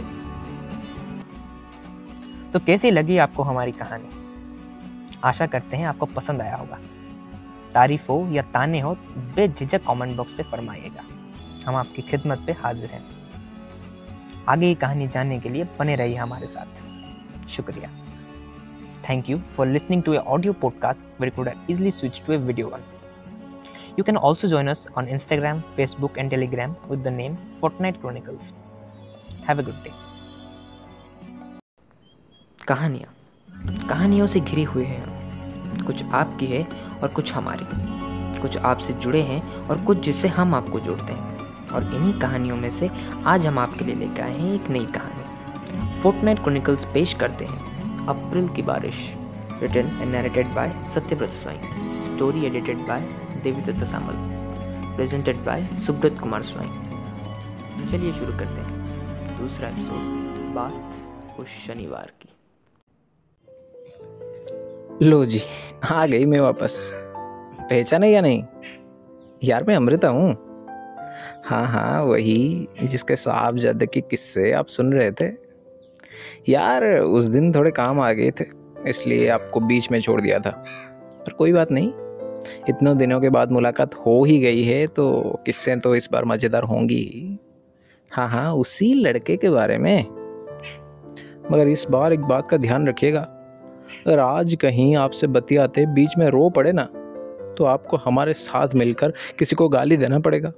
तो 2.53 2.59
कैसी 2.59 2.91
लगी 2.91 3.17
आपको 3.17 3.43
हमारी 3.43 3.71
कहानी? 3.71 4.09
आशा 5.23 5.47
करते 5.47 5.77
हैं 5.77 5.85
आपको 5.85 6.05
पसंद 6.05 6.41
आया 6.41 6.55
होगा। 6.55 6.79
तारीफ़ 7.73 8.07
हो 8.09 8.27
या 8.31 8.41
ताने 8.41 8.79
हो 8.79 8.93
बेझिझक 9.17 9.81
कमेंट 9.87 10.17
बॉक्स 10.17 10.33
पे 10.33 10.43
फरमाइएगा। 10.43 11.03
हम 11.65 11.75
आपकी 11.75 12.01
खिदमत 12.01 12.43
पे 12.45 12.51
हाजिर 12.51 12.89
हैं। 12.89 13.05
आगे 14.47 14.67
की 14.67 14.75
कहानी 14.75 15.07
जानने 15.07 15.39
के 15.39 15.49
लिए 15.49 15.67
बने 15.79 15.95
रहिए 15.95 16.15
हमारे 16.15 16.47
साथ। 16.47 17.47
शुक्रिया। 17.49 17.89
Thank 19.09 19.29
you 19.29 19.37
for 19.37 19.67
listening 19.67 20.03
to 20.03 20.13
a 20.13 20.17
audio 20.17 20.53
podcast 20.53 21.33
could 21.35 21.49
easily 21.69 21.91
switch 21.91 22.21
to 22.27 22.33
a 22.33 22.37
video 22.37 22.67
one 22.67 22.79
You 23.89 24.07
can 24.07 24.17
also 24.17 24.47
join 24.47 24.67
us 24.69 24.81
on 24.97 25.07
Instagram, 25.13 25.57
Facebook, 25.79 26.19
and 26.19 26.31
Telegram 26.33 26.75
with 26.91 27.03
the 27.07 27.13
name 27.17 27.35
Fortnite 27.61 27.97
Chronicles. 28.03 28.53
Have 29.47 29.59
a 29.59 29.67
good 29.69 29.83
day. 29.87 30.08
कहानियाँ। 32.69 33.13
कहानियों 33.87 34.27
से 34.27 34.39
घिरे 34.39 34.63
हुए 34.63 34.85
हैं 34.85 35.03
हम। 35.03 35.85
कुछ 35.85 36.03
आपकी 36.03 36.45
है 36.45 36.67
और 37.03 37.07
कुछ 37.07 37.33
हमारी। 37.33 37.65
कुछ 38.41 38.57
आपसे 38.57 38.93
जुड़े 38.93 39.21
हैं 39.21 39.41
और 39.67 39.81
कुछ 39.85 39.99
जिससे 39.99 40.27
हम 40.27 40.55
आपको 40.55 40.79
जोड़ते 40.79 41.13
हैं। 41.13 41.37
और 41.67 41.83
इन्हीं 41.95 42.19
कहानियों 42.19 42.57
में 42.57 42.71
से 42.71 42.89
आज 43.25 43.45
हम 43.45 43.59
आपके 43.59 43.85
लिए 43.85 43.95
लेकर 43.95 44.21
आए 44.21 44.37
हैं 44.37 44.53
एक 44.53 44.69
नई 44.69 44.85
कहानी। 44.85 46.01
फोर्टनाइट 46.01 46.39
क्रॉनिकल्स 46.39 46.85
पेश 46.85 47.13
करते 47.13 47.45
हैं। 47.45 48.07
अप्रैल 48.07 48.47
की 48.47 48.61
बारिश। 48.61 48.95
Written 49.61 49.87
and 49.87 50.15
narrated 50.15 50.47
by 50.47 50.85
Satyavrat 50.87 51.29
Swain 51.29 51.57
story 52.05 52.45
edited 52.45 52.77
by 52.77 53.01
Devi 53.43 53.61
Datta 53.61 53.85
Samal 53.85 54.15
presented 54.95 55.37
by 55.37 55.67
Subrat 55.85 56.17
Kumar 56.19 56.43
Swain 56.43 56.69
चलिए 57.91 58.13
शुरू 58.13 58.37
करते 58.39 58.61
हैं। 58.61 59.39
दूसरा 59.39 59.67
एपिसोड 59.67 60.53
बात 60.55 61.39
उस 61.39 61.47
शनिवार 61.47 62.11
की। 62.21 62.29
लो 65.01 65.25
जी, 65.25 65.41
आ 65.91 66.05
गई 66.05 66.25
मैं 66.25 66.39
वापस। 66.39 66.91
पहचाने 67.69 68.09
या 68.09 68.21
नहीं? 68.21 68.43
यार, 69.43 69.63
मैं 69.63 69.75
अमृता 69.75 70.07
हूँ। 70.07 70.31
हाँ 71.45 71.67
हाँ 71.67 72.03
वही, 72.03 72.67
जिसके 72.83 73.15
साहब 73.15 73.57
जद 73.57 73.85
के 73.85 74.01
किस्से 74.01 74.51
आप 74.51 74.67
सुन 74.67 74.93
रहे 74.93 75.11
थे। 75.11 75.27
यार, 76.51 76.99
उस 76.99 77.25
दिन 77.25 77.55
थोड़े 77.55 77.71
काम 77.71 77.99
आ 77.99 78.11
गए 78.11 78.31
थे, 78.31 78.45
इसलिए 78.87 79.29
आपको 79.29 79.59
बीच 79.59 79.91
में 79.91 80.01
छोड़ 80.01 80.21
दिया 80.21 80.39
था। 80.39 80.51
पर 81.25 81.33
कोई 81.33 81.53
बात 81.53 81.71
नहीं, 81.71 81.89
इतनों 82.69 82.97
दिनों 82.97 83.21
के 83.21 83.29
बाद 83.29 83.51
मुलाकात 83.51 83.95
हो 83.95 84.23
ही 84.23 84.39
गई 84.39 84.63
है 84.63 84.87
तो 84.87 85.39
किस्से 85.45 85.75
तो 85.75 85.95
इस 85.95 86.09
बार 86.11 86.25
मज़ेदार 86.25 86.63
होंगी। 86.63 87.39
हाँ 88.11 88.29
हाँ 88.29 88.53
उसी 88.53 88.93
लड़के 88.93 89.37
के 89.37 89.49
बारे 89.49 89.77
में। 89.77 90.05
मगर 91.51 91.67
इस 91.67 91.87
बार 91.89 92.13
एक 92.13 92.19
बात 92.19 92.47
का 92.47 92.57
ध्यान 92.57 92.87
रखिएगा 92.87 93.38
अगर 94.07 94.19
आज 94.19 94.55
कहीं 94.61 94.95
आपसे 94.95 95.27
बतियाते 95.27 95.85
बीच 95.85 96.17
में 96.17 96.27
रो 96.27 96.49
पड़े 96.49 96.71
ना 96.71 96.83
तो 97.57 97.65
आपको 97.65 97.97
हमारे 97.97 98.33
साथ 98.33 98.75
मिलकर 98.75 99.13
किसी 99.39 99.55
को 99.55 99.67
गाली 99.69 99.97
देना 99.97 100.19
पड़ेगा। 100.19 100.49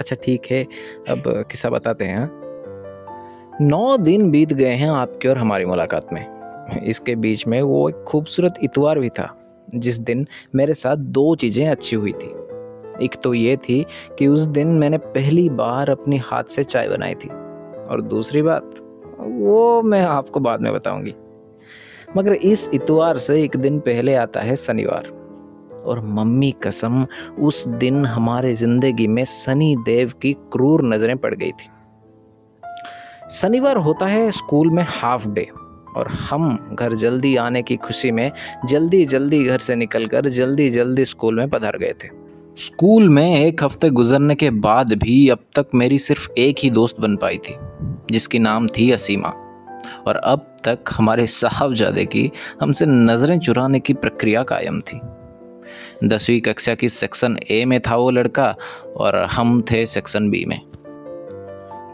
अच्छा 0.00 0.16
ठीक 0.24 0.46
है। 0.50 0.62
अब 1.08 1.22
किस्सा 1.50 1.70
बताते 1.70 2.04
हैं 2.04 2.18
हाँ। 2.18 3.58
नौ 3.60 3.96
दिन 3.96 4.30
बीत 4.30 4.52
गए 4.52 4.72
हैं 4.74 4.90
आपके 4.90 5.28
और 5.28 5.38
हमारी 5.38 5.64
मुलाकात 5.64 6.12
में। 6.12 6.82
इसके 6.84 7.14
बीच 7.16 7.46
में 7.46 7.60
वो 7.62 7.88
एक 7.88 8.04
खूबसूरत 8.08 8.54
इतवार 8.62 8.98
भी 8.98 9.08
था 9.08 9.34
जिस 9.74 9.98
दिन 9.98 10.26
मेरे 10.54 10.74
साथ 10.74 10.96
दो 10.96 11.34
चीज़ें 11.36 11.66
अच्छी 11.68 11.96
हुई 11.96 12.12
थी। 12.12 12.34
एक 13.04 13.16
तो 13.22 13.34
ये 13.34 13.56
थी 13.58 13.84
कि 14.18 14.26
उस 14.26 14.40
दिन 14.48 14.68
मैंने 14.68 14.98
पहली 14.98 15.48
बार 15.48 15.90
अपने 15.90 16.16
हाथ 16.24 16.44
से 16.44 16.64
चाय 16.64 16.88
बनाई 16.88 17.14
थी 17.14 17.28
और 17.28 18.02
दूसरी 18.02 18.42
बात 18.42 18.74
वो 19.20 19.82
मैं 19.82 20.02
आपको 20.02 20.40
बाद 20.40 20.60
में 20.60 20.72
बताऊँगी। 20.72 21.14
मगर 22.16 22.32
इस 22.32 22.70
इतवार 22.74 23.18
से 23.18 23.42
एक 23.42 23.56
दिन 23.56 23.78
पहले 23.78 24.14
आता 24.14 24.40
है 24.40 24.56
शनिवार। 24.56 25.12
और 25.86 26.00
मम्मी 26.04 26.54
कसम, 26.62 27.06
उस 27.38 27.68
दिन 27.68 28.04
हमारे 28.06 28.54
ज़िंदगी 28.54 29.06
में 29.06 29.24
सनी 29.24 29.76
देव 29.76 30.12
की 30.22 30.32
क्रूर 30.32 30.84
नज़रें 30.84 31.16
पड़ 31.16 31.34
गई 31.34 31.50
थी। 31.50 31.68
शनिवार 33.30 33.76
होता 33.76 34.06
है 34.06 34.30
स्कूल 34.30 34.70
में 34.70 34.84
हाफ़ 34.88 35.28
डे, 35.28 35.48
और 35.96 36.08
हम 36.08 36.76
घर 36.78 36.94
जल्दी 36.94 37.36
आने 37.36 37.62
की 37.62 37.76
खुशी 37.76 38.10
में 38.10 38.30
जल्दी 38.68 39.04
जल्दी 39.06 39.44
घर 39.44 39.58
से 39.58 39.76
निकलकर 39.76 40.28
जल्दी 40.28 40.70
जल्दी 40.70 41.04
स्कूल 41.04 41.36
में 41.36 41.50
पधार 41.50 41.78
गए 41.78 41.94
थे। 42.04 42.08
स्कूल 42.56 43.08
में 43.08 43.36
एक 43.36 43.64
हफ़्ते 43.64 43.90
गुजरने 43.90 44.34
के 44.34 44.50
बाद 44.50 44.92
भी 44.92 45.28
अब 45.28 45.38
तक 45.56 45.66
मेरी 45.74 45.98
सिर्फ़ 45.98 46.30
एक 46.38 46.56
ही 46.58 46.70
दोस्त 46.70 47.00
बन 47.00 47.16
पाई 47.16 47.38
थी, 47.38 47.54
जिसकी 48.10 48.38
नाम 48.38 48.66
थी 48.68 48.90
असीमा। 48.90 49.45
और 50.06 50.16
अब 50.16 50.46
तक 50.64 50.92
हमारे 50.92 51.26
साहबजादे 51.26 52.04
की 52.06 52.30
हमसे 52.60 52.86
नज़रें 52.86 53.38
चुराने 53.38 53.80
की 53.80 53.94
प्रक्रिया 53.94 54.42
कायम 54.42 54.80
थी। 54.80 55.00
दसवीं 56.04 56.40
कक्षा 56.40 56.74
की 56.74 56.88
सेक्शन 56.88 57.38
ए 57.50 57.64
में 57.64 57.80
था 57.80 57.96
वो 57.96 58.10
लड़का 58.10 58.54
और 58.96 59.16
हम 59.32 59.60
थे 59.62 59.84
सेक्शन 59.86 60.30
बी 60.30 60.44
में। 60.44 60.60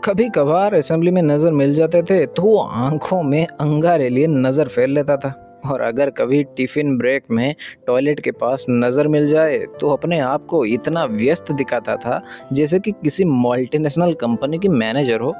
कभी 0.04 0.28
कभार 0.28 0.74
असेंबली 0.74 1.10
में 1.10 1.22
नज़र 1.22 1.52
मिल 1.52 1.74
जाते 1.74 2.02
थे 2.02 2.24
तो 2.26 2.42
वो 2.42 2.58
आँखों 2.58 3.22
में 3.22 3.46
अंगारे 3.46 4.08
लिए 4.08 4.26
नज़र 4.26 4.68
फैल 4.68 4.90
लेता 4.90 5.16
था। 5.16 5.34
और 5.62 5.80
अगर 5.80 6.10
कभी 6.10 6.42
टिफ़िन 6.56 6.96
ब्रेक 6.98 7.24
में 7.30 7.54
टॉयलेट 7.86 8.20
के 8.20 8.30
पास 8.32 8.64
नज़र 8.70 9.08
मिल 9.08 9.28
जाए 9.28 9.58
तो 9.80 9.90
अपने 9.90 10.18
आप 10.20 10.46
को 10.46 10.64
इतना 10.66 11.04
व्यस्त 11.04 11.52
दिखाता 11.52 11.96
था 11.96 12.20
जैसे 12.52 12.80
कि 12.80 12.92
किसी 12.92 13.24
मल्टीनेशनल 13.24 14.14
कंपनी 14.14 14.58
की 14.58 14.68
मैनेजर 14.68 15.20
हो। 15.20 15.34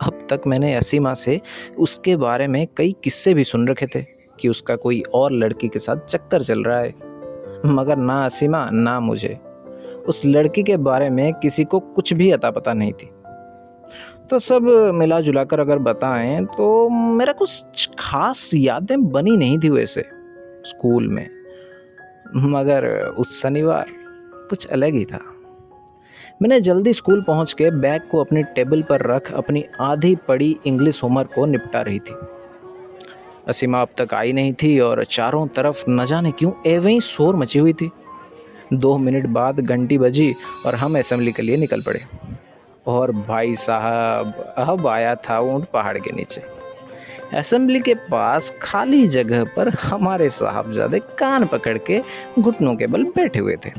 अब 0.00 0.26
तक 0.30 0.40
मैंने 0.46 0.74
असीमा 0.74 1.14
से 1.14 1.40
उसके 1.78 2.16
बारे 2.16 2.46
में 2.46 2.66
कई 2.76 2.96
किस्से 3.04 3.34
भी 3.34 3.44
सुन 3.44 3.68
रखे 3.68 3.86
थे 3.86 4.02
कि 4.40 4.48
उसका 4.48 4.76
कोई 4.76 5.02
और 5.14 5.32
लड़की 5.32 5.68
के 5.68 5.78
साथ 5.78 5.96
चक्कर 5.96 6.42
चल 6.42 6.62
रहा 6.62 6.78
है। 6.78 6.94
मगर 7.66 7.96
ना 7.96 8.24
असीमा 8.24 8.70
ना 8.70 9.00
मुझे। 9.00 9.38
उस 10.08 10.22
लड़की 10.26 10.62
के 10.62 10.76
बारे 10.76 11.10
में 11.10 11.34
किसी 11.34 11.64
को 11.64 11.80
कुछ 11.80 12.12
भी 12.12 12.30
अता 12.30 12.50
पता 12.50 12.74
नहीं 12.74 12.92
थी। 12.92 13.10
तो 14.30 14.38
सब 14.38 14.62
मिला 14.94 15.20
जुला 15.20 15.44
कर 15.44 15.60
अगर 15.60 15.78
बताएँ 15.78 16.44
तो 16.44 16.88
मेरा 16.88 17.32
कुछ 17.32 17.64
खास 17.98 18.50
यादें 18.54 19.10
बनी 19.10 19.36
नहीं 19.36 19.58
थी 19.58 19.68
वैसे 19.68 20.04
स्कूल 20.66 21.08
में। 21.08 21.28
मगर 22.36 22.86
उस 23.04 23.42
शनिवार 23.42 23.86
कुछ 24.50 24.66
अलग 24.66 24.94
ही 24.94 25.04
था। 25.04 25.31
मैंने 26.42 26.60
जल्दी 26.60 26.92
स्कूल 26.92 27.22
पहुँच 27.22 27.52
के 27.52 27.70
बैग 27.70 28.02
को 28.10 28.20
अपनी 28.20 28.42
टेबल 28.42 28.82
पर 28.82 29.00
रख 29.00 29.32
अपनी 29.32 29.64
आधी 29.80 30.16
पड़ी 30.16 30.56
इंग्लिश 30.66 31.02
होमवर्क 31.02 31.30
को 31.34 31.46
निपटा 31.46 31.80
रही 31.80 31.98
थी। 31.98 32.14
असीमा 33.48 33.82
अब 33.82 33.88
तक 33.98 34.14
आई 34.14 34.32
नहीं 34.32 34.52
थी 34.52 34.78
और 34.80 35.04
चारों 35.04 35.46
तरफ़ 35.46 35.84
न 35.88 36.06
जाने 36.06 36.30
क्यों 36.30 36.52
एवं 36.66 37.00
शोर 37.00 37.36
मची 37.36 37.58
हुई 37.58 37.72
थी। 37.72 37.90
दो 38.72 38.98
मिनट 38.98 39.26
बाद 39.26 39.60
घंटी 39.60 39.98
बजी 39.98 40.34
और 40.66 40.74
हम 40.74 40.98
असेंबली 40.98 41.32
के 41.32 41.42
लिए 41.42 41.56
निकल 41.56 41.80
पड़े। 41.80 42.00
और 42.86 43.12
भाई 43.12 43.54
साहब, 43.54 44.54
अब 44.58 44.86
आया 44.86 45.14
था 45.14 45.40
ऊँट 45.40 45.64
पहाड़ 45.64 45.98
के 45.98 46.16
नीचे। 46.16 46.42
असेंबली 47.38 47.80
के 47.80 47.94
पास 47.94 48.54
खाली 48.62 49.06
जगह 49.08 49.44
पर 49.44 49.68
हमारे 49.68 50.30
साहबजादे 50.30 50.98
कान 50.98 51.44
पकड़ 51.44 51.78
के 51.78 52.02
घुटनों 52.38 52.74
के 52.74 52.86
बल 52.86 53.04
बैठे 53.04 53.38
हुए 53.38 53.56
थे। 53.56 53.70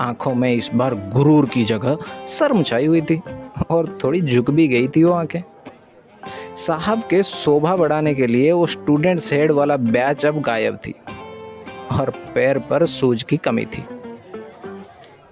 आँखों 0.00 0.34
में 0.34 0.52
इस 0.52 0.70
बार 0.74 0.94
गुरूर 1.12 1.48
की 1.48 1.64
जगह 1.64 1.98
शर्म 2.28 2.62
छाई 2.62 2.86
हुई 2.86 3.00
थी 3.00 3.20
और 3.70 3.98
थोड़ी 4.04 4.20
झुक 4.20 4.50
भी 4.50 4.66
गई 4.68 4.88
थी 4.88 5.04
वो 5.04 5.12
आँखें। 5.12 5.42
साहब 6.56 7.02
के 7.10 7.22
शोभा 7.22 7.74
बढ़ाने 7.76 8.14
के 8.14 8.26
लिए 8.26 8.52
वो 8.52 8.66
स्टूडेंट 8.66 9.20
हेड 9.32 9.52
वाला 9.52 9.76
बैच 9.76 10.24
अब 10.26 10.40
गायब 10.40 10.76
थी 10.76 10.94
और 11.92 12.10
पैर 12.34 12.58
पर 12.60 12.86
सूज 12.86 13.22
की 13.22 13.36
कमी 13.36 13.64
थी। 13.66 13.84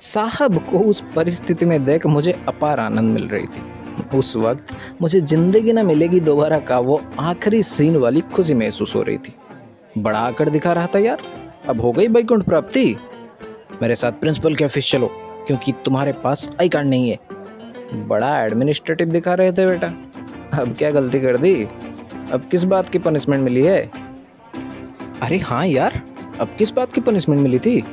साहब 0.00 0.59
को 0.66 0.79
उस 0.81 1.02
परिस्थिति 1.16 1.66
में 1.66 1.85
देख 1.85 2.07
मुझे 2.07 2.33
अपार 2.48 2.81
आनंद 2.81 3.14
मिल 3.14 3.29
रही 3.29 3.46
थी। 3.46 4.18
उस 4.18 4.37
वक्त 4.37 4.76
मुझे 5.02 5.20
ज़िंदगी 5.20 5.72
ना 5.72 5.83
मिलेगी 5.83 6.20
दोबारा 6.20 6.59
का 6.59 6.79
वो 6.79 7.00
आखिरी 7.20 7.62
सीन 7.62 7.96
वाली 7.96 8.20
खुशी 8.35 8.55
महसूस 8.55 8.94
हो 8.96 9.02
रही 9.02 9.18
थी। 9.18 9.35
बड़ा 9.98 10.18
आकर 10.18 10.50
दिखा 10.50 10.72
रहा 10.72 10.87
था 10.87 10.98
यार। 10.98 11.22
अब 11.68 11.81
हो 11.81 11.92
गई 11.92 12.09
बैकुंठ 12.09 12.42
प्राप्ति। 12.42 12.96
मेरे 13.83 13.97
साथ 13.97 14.12
प्रिंसिपल 14.12 14.55
के 14.55 14.65
ऑफ़िस 14.65 14.91
चलो, 14.91 15.07
क्योंकि 15.47 15.73
तुम्हारे 15.85 16.12
पास 16.12 16.51
आई 16.61 16.69
कार्ड 16.69 16.87
नहीं 16.87 17.11
है। 17.11 17.19
बड़ा 18.09 18.45
एडमिनिस्ट्रेटिव 18.45 19.09
दिखा 19.09 19.35
रहे 19.35 19.53
थे 19.53 19.67
बेटा। 19.67 19.87
अब 20.61 20.75
क्या 20.79 20.91
गलती 20.91 21.21
कर 21.21 21.37
दी? 21.37 21.65
अब 22.33 22.49
किस 22.51 22.65
बात 22.65 22.89
की 22.89 22.99
पनिशमेंट 22.99 23.43
मिली 23.45 23.62
है? 23.62 23.91
अरे 25.23 25.39
हाँ 25.39 25.67
यार, 25.67 26.03
अब 26.41 26.51
किस 26.59 26.71
बात 26.71 26.93
की 26.93 27.01
पनिशमेंट 27.01 27.43
मिली 27.43 27.59
थी? 27.59 27.85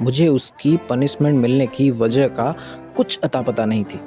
मुझे 0.00 0.28
उसकी 0.28 0.76
पनिशमेंट 0.76 1.38
मिलने 1.38 1.66
की 1.66 1.90
वजह 1.90 2.28
का 2.28 2.54
कुछ 2.96 3.18
अता 3.24 3.42
पता 3.42 3.64
नहीं 3.64 3.84
थी। 3.84 4.00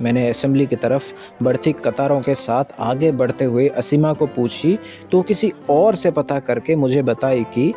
मैंने 0.00 0.28
असेंबली 0.28 0.66
की 0.66 0.76
तरफ़ 0.76 1.12
बढ़ती 1.42 1.72
कतारों 1.72 2.20
के 2.20 2.34
साथ 2.34 2.64
आगे 2.80 3.12
बढ़ते 3.12 3.44
हुए 3.44 3.68
असीमा 3.68 4.12
को 4.12 4.26
पूछी 4.26 4.78
तो 5.12 5.22
किसी 5.22 5.52
और 5.70 5.94
से 5.94 6.10
पता 6.10 6.38
करके 6.40 6.76
मुझे 6.76 7.02
बताई 7.02 7.44
कि 7.44 7.74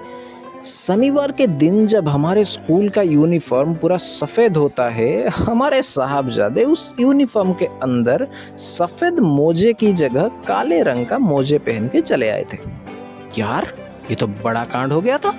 शनिवार 0.66 1.32
के 1.32 1.46
दिन 1.48 1.86
जब 1.86 2.08
हमारे 2.10 2.44
स्कूल 2.46 2.90
का 2.90 3.02
यूनिफॉर्म 3.02 3.74
पूरा 3.74 3.96
सफ़ेद 3.98 4.58
होता 4.58 4.88
है, 4.90 5.28
हमारे 5.28 5.82
साहबजादे 5.82 6.64
उस 6.64 6.94
यूनिफॉर्म 7.00 7.52
के 7.54 7.66
अंदर 7.66 8.28
सफ़ेद 8.58 9.20
मोजे 9.20 9.74
की 9.74 9.92
जगह 9.94 10.28
काले 10.48 10.82
रंग 10.84 11.06
का 11.06 11.18
मोजे 11.20 11.58
पहन 11.58 11.88
के 11.88 12.02
चले 12.02 12.30
आए 12.30 12.46
थे। 12.54 12.58
यार, 13.38 13.68
ये 14.10 14.16
तो 14.16 14.28
बड़ा 14.28 14.64
कांड 14.66 14.94
हो 14.94 15.02
गया 15.02 15.18
था। 15.18 15.34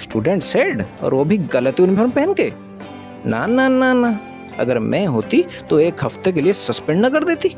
स्टूडेंट 0.00 0.42
सेड 0.42 0.84
और 1.02 1.14
वो 1.14 1.24
भी 1.24 1.38
गलत 1.38 1.80
यूनिफॉर्म 1.80 2.10
पहन 2.10 2.34
के। 2.34 2.52
ना 3.26 3.46
ना 3.46 3.68
ना 3.68 3.92
ना। 3.92 4.18
अगर 4.58 4.78
मैं 4.78 5.06
होती 5.06 5.44
तो 5.70 5.80
एक 5.80 6.04
हफ़्ते 6.04 6.32
के 6.32 6.40
लिए 6.40 6.52
सस्पेंड 6.52 7.04
न 7.04 7.08
कर 7.08 7.24
देती। 7.24 7.54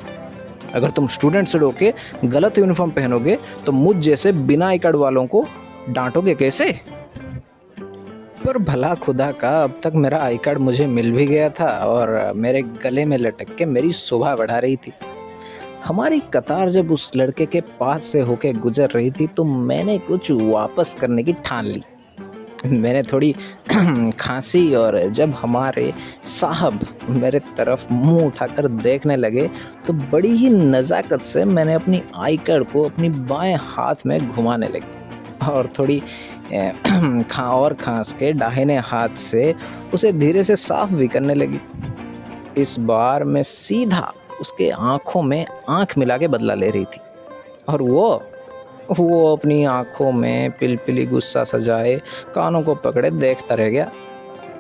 अगर 0.75 0.91
तुम 0.91 1.07
स्टूडेंट 1.09 1.49
से 1.49 1.59
रोके 1.59 1.93
गलत 2.25 2.59
यूनिफॉर्म 2.59 2.91
पहनोगे 2.91 3.38
तो 3.67 3.73
मुझ 3.73 3.97
जैसे 3.97 4.33
बिना 4.33 4.77
कार्ड 4.77 4.97
वालों 4.97 5.27
को 5.27 5.45
डांटोगे 5.88 6.35
कैसे? 6.35 6.66
पर 8.45 8.59
भला 8.59 8.95
खुदा 8.95 9.31
का, 9.33 9.62
अब 9.64 9.79
तक 9.85 9.92
मेरा 9.95 10.18
आई 10.18 10.37
कार्ड 10.37 10.59
मुझे 10.59 10.87
मिल 10.87 11.12
भी 11.12 11.27
गया 11.27 11.49
था 11.51 11.66
और 11.87 12.33
मेरे 12.37 12.62
गले 12.62 13.05
में 13.05 13.16
लटक 13.18 13.55
के 13.57 13.64
मेरी 13.66 13.92
शोभा 13.92 14.35
बढ़ा 14.37 14.59
रही 14.59 14.77
थी। 14.77 14.92
हमारी 15.85 16.21
कतार 16.35 16.71
जब 16.71 16.90
उस 16.92 17.11
लड़के 17.16 17.47
के 17.47 17.61
पास 17.81 18.05
से 18.05 18.21
होके 18.21 18.53
गुजर 18.53 18.90
रही 18.90 19.11
थी 19.11 19.27
तो 19.27 19.45
मैंने 19.45 19.99
कुछ 19.99 20.31
वापस 20.31 20.95
करने 21.01 21.23
की 21.23 21.33
ठान 21.33 21.66
ली। 21.66 21.83
मैंने 22.66 23.03
थोड़ी 23.03 23.33
खांसी 24.18 24.75
और 24.75 24.99
जब 25.11 25.31
हमारे 25.31 25.92
साहब 26.25 26.81
मेरे 27.09 27.38
तरफ़ 27.57 27.87
मुँह 27.92 28.27
उठाकर 28.27 28.68
देखने 28.68 29.16
लगे 29.16 29.51
तो 29.87 29.92
बड़ी 29.92 30.31
ही 30.31 30.51
नज़ाकत 30.51 31.23
से 31.23 31.45
मैंने 31.45 31.75
अपनी 31.75 32.03
आई 32.14 32.37
कार्ड 32.37 32.64
को 32.64 32.85
अपनी 32.85 33.09
बाएँ 33.09 33.57
हाथ 33.61 34.07
में 34.07 34.18
घुमाने 34.29 34.68
लगी। 34.68 35.02
और 35.50 35.72
थोड़ी 35.78 36.02
खा, 37.31 37.42
और 37.42 37.74
खांस 37.74 38.12
के 38.12 38.33
दाहिने 38.33 38.76
हाथ 38.76 39.09
से 39.09 39.55
उसे 39.94 40.12
धीरे 40.12 40.44
से 40.44 40.57
साफ़ 40.57 40.94
भी 40.94 41.09
करने 41.09 41.35
लगी। 41.35 41.61
इस 42.59 42.78
बार 42.78 43.24
मैं 43.24 43.42
सीधा 43.42 44.12
उसके 44.40 44.70
आँखों 44.70 45.22
में 45.22 45.46
आँख 45.68 45.98
मिला 45.98 46.16
के 46.18 46.28
बदला 46.28 46.55
ले 46.55 46.70
रही 46.70 46.85
थी। 46.85 47.00
और 47.68 47.83
वो 47.83 48.22
वो 48.90 49.37
अपनी 49.37 49.64
आँखों 49.64 50.12
में 50.12 50.50
पिलपिली 50.50 51.07
गुस्सा 51.07 51.44
सजाए 51.44 52.00
कानों 52.35 52.62
को 52.62 52.74
पकड़े 52.74 53.11
देखता 53.11 53.55
रह 53.55 53.68
गया। 53.68 53.90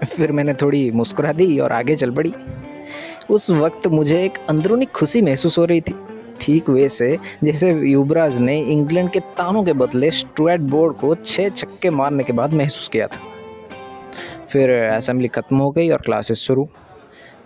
फिर 0.04 0.32
मैंने 0.32 0.54
थोड़ी 0.54 0.90
मुस्कुरा 0.90 1.32
दी 1.32 1.58
और 1.58 1.72
आगे 1.72 1.96
चल 1.96 2.10
पड़ी। 2.10 2.34
उस 3.30 3.50
वक्त 3.50 3.86
मुझे 3.86 4.24
एक 4.24 4.38
अंदरूनी 4.48 4.84
खुशी 4.84 5.22
महसूस 5.22 5.58
हो 5.58 5.64
रही 5.64 5.80
थी। 5.80 5.94
ठीक 6.42 6.68
वैसे 6.70 7.16
जैसे 7.44 7.70
युवराज 7.88 8.40
ने 8.40 8.58
इंग्लैंड 8.72 9.10
के 9.10 9.20
तानों 9.36 9.62
के 9.64 9.72
बदले 9.72 10.10
स्टुअर्ट 10.10 10.60
बोर्ड 10.70 10.96
को 10.96 11.14
छह 11.14 11.48
छक्के 11.48 11.90
मारने 11.90 12.24
के 12.24 12.32
बाद 12.32 12.54
महसूस 12.54 12.88
किया 12.88 13.06
था। 13.06 13.18
फिर 14.48 14.70
असेंबली 14.70 15.28
खत्म 15.28 15.56
हो 15.56 15.70
गई 15.70 15.90
और 15.90 16.00
क्लासेस 16.00 16.38
शुरू। 16.38 16.64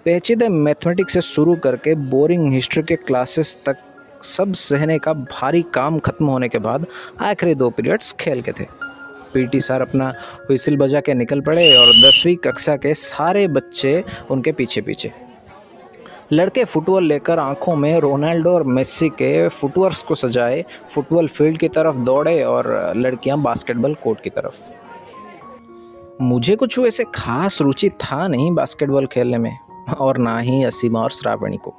पेचीदे 0.05 0.49
मैथमेटिक्स 0.49 1.15
से 1.15 1.21
शुरू 1.21 1.57
करके 1.57 1.95
बोरिंग 2.11 2.53
हिस्ट्री 2.53 2.83
के 2.83 2.97
क्लासेस 2.97 3.57
तक 3.67 3.77
सब 4.25 4.53
सहने 4.55 4.99
का 4.99 5.13
भारी 5.13 5.63
काम 5.75 5.99
खत्म 5.99 6.27
होने 6.27 6.49
के 6.49 6.59
बाद 6.59 6.87
आखिरी 7.21 7.55
दो 7.55 7.71
पीरियड्स 7.71 8.13
खेल 8.21 8.43
के 8.43 8.53
थे। 8.53 8.65
पीटी 9.35 9.61
सर 9.61 9.83
अपना 9.83 10.09
व्हिसिल 10.49 10.77
बजा 10.77 11.01
के 11.01 11.15
निकल 11.15 11.41
पड़े 11.41 11.69
और 11.77 11.87
दसवीं 12.03 12.37
कक्षा 12.45 12.77
के 12.77 12.95
सारे 12.95 13.47
बच्चे 13.49 14.03
उनके 14.31 14.53
पीछे 14.53 14.81
पीछे 14.81 15.13
लड़के 16.33 16.65
फुटबॉल 16.65 17.05
लेकर 17.05 17.39
आँखों 17.39 17.75
में 17.77 17.99
रोनाल्डो 18.01 18.51
और 18.51 18.62
मेस्सी 18.62 19.09
के 19.09 19.49
फुटवर्स 19.49 20.03
को 20.03 20.15
सजाए, 20.15 20.65
फुटबॉल 20.89 21.29
फ़ील्ड 21.29 21.59
की 21.59 21.69
तरफ़ 21.69 21.97
दौड़े 21.97 22.43
और 22.43 22.93
लड़कियाँ 22.97 23.39
बास्केटबॉल 23.43 23.95
कोर्ट 23.95 24.21
की 24.21 24.31
तरफ़। 24.31 24.73
मुझे 26.23 26.57
कुछ 26.57 26.79
ऐसे 26.79 27.05
खास 27.15 27.61
रुचि 27.61 27.91
था 27.91 28.29
नहीं 28.29 28.51
बास्केटबॉल 28.51 29.07
खेलने 29.07 29.39
में, 29.39 29.59
और 30.01 30.19
ना 30.19 30.39
ही 30.39 30.62
असीमा 30.65 31.03
और 31.03 31.11
श्रावणी 31.11 31.57
को। 31.57 31.75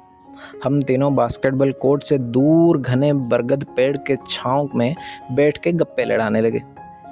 हम 0.64 0.80
तीनों 0.82 1.14
बास्केटबॉल 1.14 1.72
कोर्ट 1.72 2.02
से 2.02 2.18
दूर 2.18 2.78
घने 2.80 3.12
बरगद 3.12 3.66
पेड़ 3.76 3.96
के 3.96 4.16
छांव 4.28 4.70
में 4.74 4.94
बैठ 5.32 5.58
के 5.58 5.72
गप्पे 5.72 6.04
लड़ाने 6.04 6.40
लगे। 6.40 6.62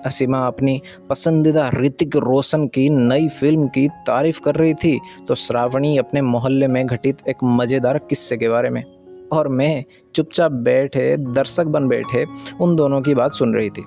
असीमा 0.07 0.47
अपनी 0.47 0.83
पसंदीदा 1.11 1.71
ऋतिक 1.75 2.17
रोशन 2.17 2.67
की 2.67 2.91
नई 2.91 3.29
फ़िल्म 3.29 3.69
की 3.69 3.89
तारीफ़ 3.89 4.41
कर 4.41 4.55
रही 4.55 4.75
थी 4.75 5.01
तो 5.29 5.35
श्रावणी 5.35 5.99
अपने 5.99 6.23
मोहल्ले 6.23 6.69
में 6.69 6.87
घटित 6.87 7.19
एक 7.29 7.37
मज़ेदार 7.45 7.99
किस्से 7.99 8.37
के 8.37 8.49
बारे 8.49 8.71
में। 8.71 8.85
और 9.33 9.49
मैं 9.49 9.85
चुपचाप 10.15 10.53
बैठे, 10.53 11.17
दर्शक 11.17 11.65
बन 11.65 11.89
बैठे, 11.89 12.27
उन 12.61 12.77
दोनों 12.77 13.01
की 13.01 13.15
बात 13.15 13.33
सुन 13.33 13.55
रही 13.55 13.71
थी। 13.71 13.83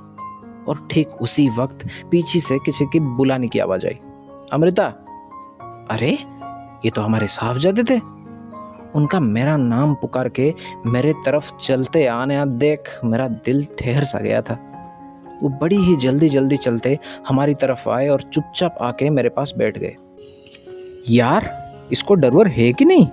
और 0.67 0.87
ठीक 0.91 1.07
उसी 1.07 1.49
वक्त 1.49 1.87
पीछे 2.11 2.39
से 2.39 2.57
किसी 2.65 2.85
की 2.85 2.99
बुलाने 2.99 3.47
की 3.47 3.59
आवाज़ 3.59 3.85
आई। 3.85 3.97
अमृता? 4.53 4.85
अरे, 5.91 6.17
ये 6.85 6.89
तो 6.89 7.01
हमारे 7.01 7.27
साहब 7.27 7.57
जाते 7.57 7.83
थे। 7.83 8.01
उनका 8.95 9.19
मेरा 9.19 9.57
नाम 9.57 9.93
पुकार 9.93 10.29
के 10.29 10.53
मेरे 10.85 11.13
तरफ़ 11.13 11.57
चलते 11.57 12.05
आने, 12.05 12.45
देख, 12.45 12.99
मेरा 13.05 13.27
दिल 13.27 13.65
ठहर 13.65 14.03
सा 14.03 14.19
गया 14.19 14.41
था। 14.41 14.68
वो 15.43 15.49
बड़ी 15.49 15.77
ही 15.77 15.95
जल्दी 15.95 16.29
जल्दी 16.29 16.57
चलते 16.57 16.99
हमारी 17.27 17.53
तरफ़ 17.53 17.89
आए 17.89 18.07
और 18.07 18.21
चुपचाप 18.21 18.77
आके 18.81 19.09
मेरे 19.09 19.29
पास 19.29 19.53
बैठ 19.57 19.77
गए। 19.77 19.95
यार, 21.09 21.69
इसको 21.91 22.13
डरवर 22.13 22.47
है 22.47 22.73
कि 22.73 22.85
नहीं? 22.85 23.07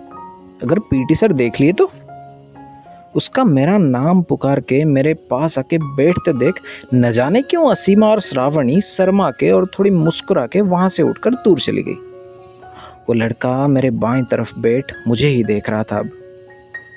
अगर 0.62 0.78
पीटी 0.78 1.14
सर 1.14 1.32
देख 1.32 1.60
लिए 1.60 1.72
तो? 1.72 1.90
उसका 3.14 3.44
मेरा 3.44 3.78
नाम 3.78 4.22
पुकार 4.22 4.60
के 4.60 4.84
मेरे 4.84 5.14
पास 5.14 5.58
आके 5.58 5.78
बैठते 5.78 6.32
देख, 6.32 6.54
न 6.94 7.12
जाने 7.12 7.42
क्यों 7.42 7.70
असीमा 7.70 8.06
और 8.06 8.20
श्रावणी 8.20 8.80
शर्मा 8.80 9.30
के 9.30 9.50
और 9.50 9.66
थोड़ी 9.66 9.90
मुस्कुरा 9.90 10.46
के 10.46 10.60
वहाँ 10.60 10.88
से 10.88 11.02
उठकर 11.02 11.30
दूर 11.30 11.58
चली 11.58 11.82
गई। 11.82 11.96
वो 13.08 13.12
लड़का 13.12 13.66
मेरे 13.66 13.90
बाएँ 13.90 14.24
तरफ़ 14.30 14.58
बैठ 14.58 14.92
मुझे 15.08 15.28
ही 15.28 15.44
देख 15.44 15.70
रहा 15.70 15.82
था 15.82 15.98
अब, 15.98 16.10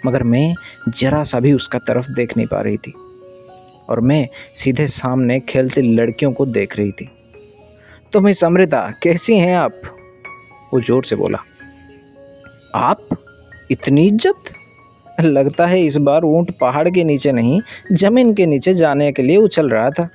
मगर 0.06 0.24
मैं 0.24 0.56
जरा 0.90 1.24
सा 1.24 1.40
भी 1.40 1.54
उसका 1.54 1.80
तरफ़ 1.80 2.12
देख 2.12 2.38
नहीं 2.38 2.48
पा 2.48 2.62
रही 2.62 2.78
थी। 2.78 2.94
और 3.90 4.00
मैं 4.00 4.28
सीधे 4.56 4.88
सामने 4.88 5.40
खेलती 5.40 5.82
लड़कियों 5.82 6.32
को 6.32 6.46
देख 6.46 6.78
रही 6.78 6.92
थी। 6.92 7.10
तो 8.14 8.22
मैं 8.22 8.34
समृता 8.34 8.82
कैसी 9.04 9.38
हैं 9.38 9.56
आप? 9.58 9.82
वो 10.74 10.82
ज़ोर 10.82 11.04
से 11.04 11.16
बोला। 11.16 11.40
आप? 12.76 13.08
इतनी 13.72 14.08
इज़्ज़त? 14.08 14.54
लगता 15.22 15.66
है 15.66 15.82
इस 15.86 15.98
बार 15.98 16.24
ऊँट 16.24 16.52
पहाड़ 16.52 16.90
के 16.90 17.04
नीचे 17.04 17.32
नहीं, 17.32 17.60
ज़मीन 17.94 18.34
के 18.34 18.46
नीचे 18.46 18.74
जाने 18.74 19.12
के 19.12 19.22
लिए 19.22 19.38
उछल 19.38 19.70
रहा 19.70 19.90
था। 19.90 20.10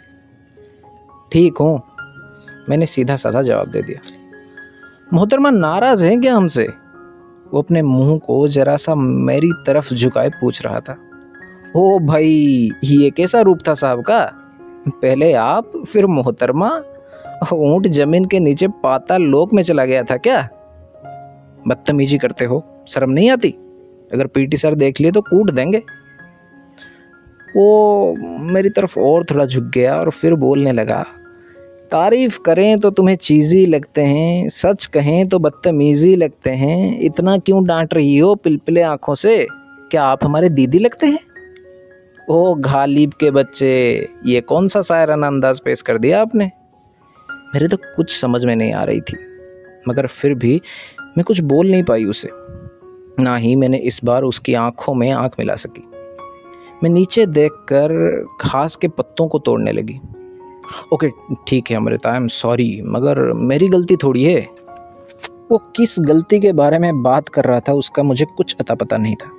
ठीक 1.33 1.59
हूँ, 1.59 1.83
मैंने 2.69 2.87
सीधा 2.87 3.17
साधा 3.17 3.43
जवाब 3.43 3.71
दे 3.71 3.83
दिया। 3.83 4.01
मोहतरमा, 5.13 5.51
नाराज़ 5.51 6.05
है 6.05 6.17
क्या 6.17 6.35
हमसे? 6.35 6.65
वो 7.53 7.63
अपने 7.63 7.83
मुँह 7.83 8.19
को 8.19 8.49
जरा 8.49 8.77
सा 8.77 8.95
मेरी 8.95 9.51
तरफ़ 9.67 9.95
झुकाए 9.95 10.29
पूछ 10.29 10.63
रहा 10.63 10.81
था। 10.81 10.97
ओ 11.75 11.99
भाई, 11.99 12.71
ये 12.85 13.11
कैसा 13.11 13.41
रूप 13.41 13.59
था 13.69 13.73
साहब 13.75 14.03
का? 14.03 14.21
पहले 14.89 15.33
आप, 15.33 15.73
फिर 15.89 16.07
मोहतरमा? 16.07 16.69
ऊँट 17.53 17.87
ज़मीन 17.87 18.25
के 18.25 18.39
नीचे 18.39 18.69
पाता 18.83 19.17
लोक 19.17 19.55
में 19.55 19.63
चला 19.63 19.85
गया 19.85 20.03
था 20.03 20.17
क्या? 20.17 20.39
बदतमीजी 21.69 22.19
करते 22.19 22.45
हो, 22.45 22.63
शर्म 22.89 23.11
नहीं 23.11 23.31
आती? 23.31 23.51
अगर 24.13 24.27
पीटी 24.27 24.57
सर 24.57 24.75
देख 24.75 25.01
लिए 25.01 25.11
तो 25.11 25.21
कूट 25.23 25.51
देंगे। 25.51 25.79
वो 27.57 28.17
मेरी 28.45 28.71
तरफ़ 28.71 28.99
और 29.01 29.25
थोड़ा 29.25 29.47
झुक 29.47 29.65
गया 29.65 29.97
और 29.97 30.11
फिर 30.11 30.35
बोलने 30.37 30.73
लगा, 30.73 31.03
तारीफ़ 31.91 32.39
करें 32.39 32.79
तो 32.81 32.91
तुम्हें 32.91 33.17
चीजी 33.17 33.67
लगते 33.67 34.03
हैं, 34.03 34.49
सच 34.49 34.87
कहें 34.87 35.27
तो 35.29 35.39
बदतमीजी 35.39 36.17
लगते 36.17 36.51
हैं। 36.51 37.01
इतना 37.01 37.37
क्यों 37.39 37.65
डांट 37.67 37.95
रही 37.95 38.17
हो 38.19 38.35
पिलपिले 38.35 38.83
आँखों 38.83 39.15
से? 39.17 39.47
क्या 39.91 40.05
आप 40.05 40.25
हमारे 40.25 40.49
दीदी 40.49 40.79
लगते 40.79 41.07
हैं? 41.07 41.19
ओ 42.31 42.55
घालिब 42.55 43.13
के 43.13 43.31
बच्चे, 43.31 43.69
ये 44.27 44.41
कौन 44.41 44.69
सा 44.69 44.83
शायराना 44.83 45.27
अंदाज 45.27 45.61
पेश 45.61 45.83
कर 45.83 45.99
दिया 45.99 46.21
आपने? 46.23 46.45
मेरे 47.29 47.69
तो 47.69 47.77
कुछ 47.97 48.17
समझ 48.21 48.45
में 48.45 48.55
नहीं 48.57 48.73
आ 48.73 48.83
रही 48.83 49.01
थी, 49.01 49.17
मगर 49.89 50.07
फिर 50.07 50.35
भी 50.35 50.61
मैं 51.19 51.25
कुछ 51.25 51.41
बोल 51.43 51.71
नहीं 51.71 51.83
पाई 51.83 52.05
उसे। 52.05 52.29
ना 53.21 53.37
ही 53.37 53.55
मैंने 53.57 53.79
इस 53.79 54.01
बार 54.05 54.23
उसकी 54.23 54.55
आँखों 54.55 54.95
में 54.95 55.11
आँख 55.11 55.39
मिला 55.39 55.55
सकी। 55.57 55.85
मैं 56.83 56.91
नीचे 56.91 57.27
देखकर 57.27 57.93
घास 58.43 58.77
के 58.77 58.89
पत्तों 58.89 59.29
को 59.29 59.39
तोड़ने 59.39 59.73
लगी। 59.73 60.01
ओके, 60.93 61.11
ठीक 61.49 61.71
है, 61.71 61.77
अमृता 61.77 62.11
आई 62.11 62.17
एम 62.17 62.29
सॉरी 62.29 62.83
मगर 62.87 63.33
मेरी 63.45 63.69
गलती 63.69 63.97
थोड़ी 63.97 64.25
है। 64.25 64.41
वो 65.51 65.59
किस 65.77 65.97
गलती 66.01 66.41
के 66.41 66.53
बारे 66.53 66.79
में 66.79 67.03
बात 67.03 67.29
कर 67.29 67.45
रहा 67.45 67.61
था, 67.61 67.73
उसका 67.73 68.03
मुझे 68.03 68.27
कुछ 68.37 68.57
अता 68.61 68.75
पता 68.75 68.97
नहीं 68.97 69.17
था। 69.17 69.31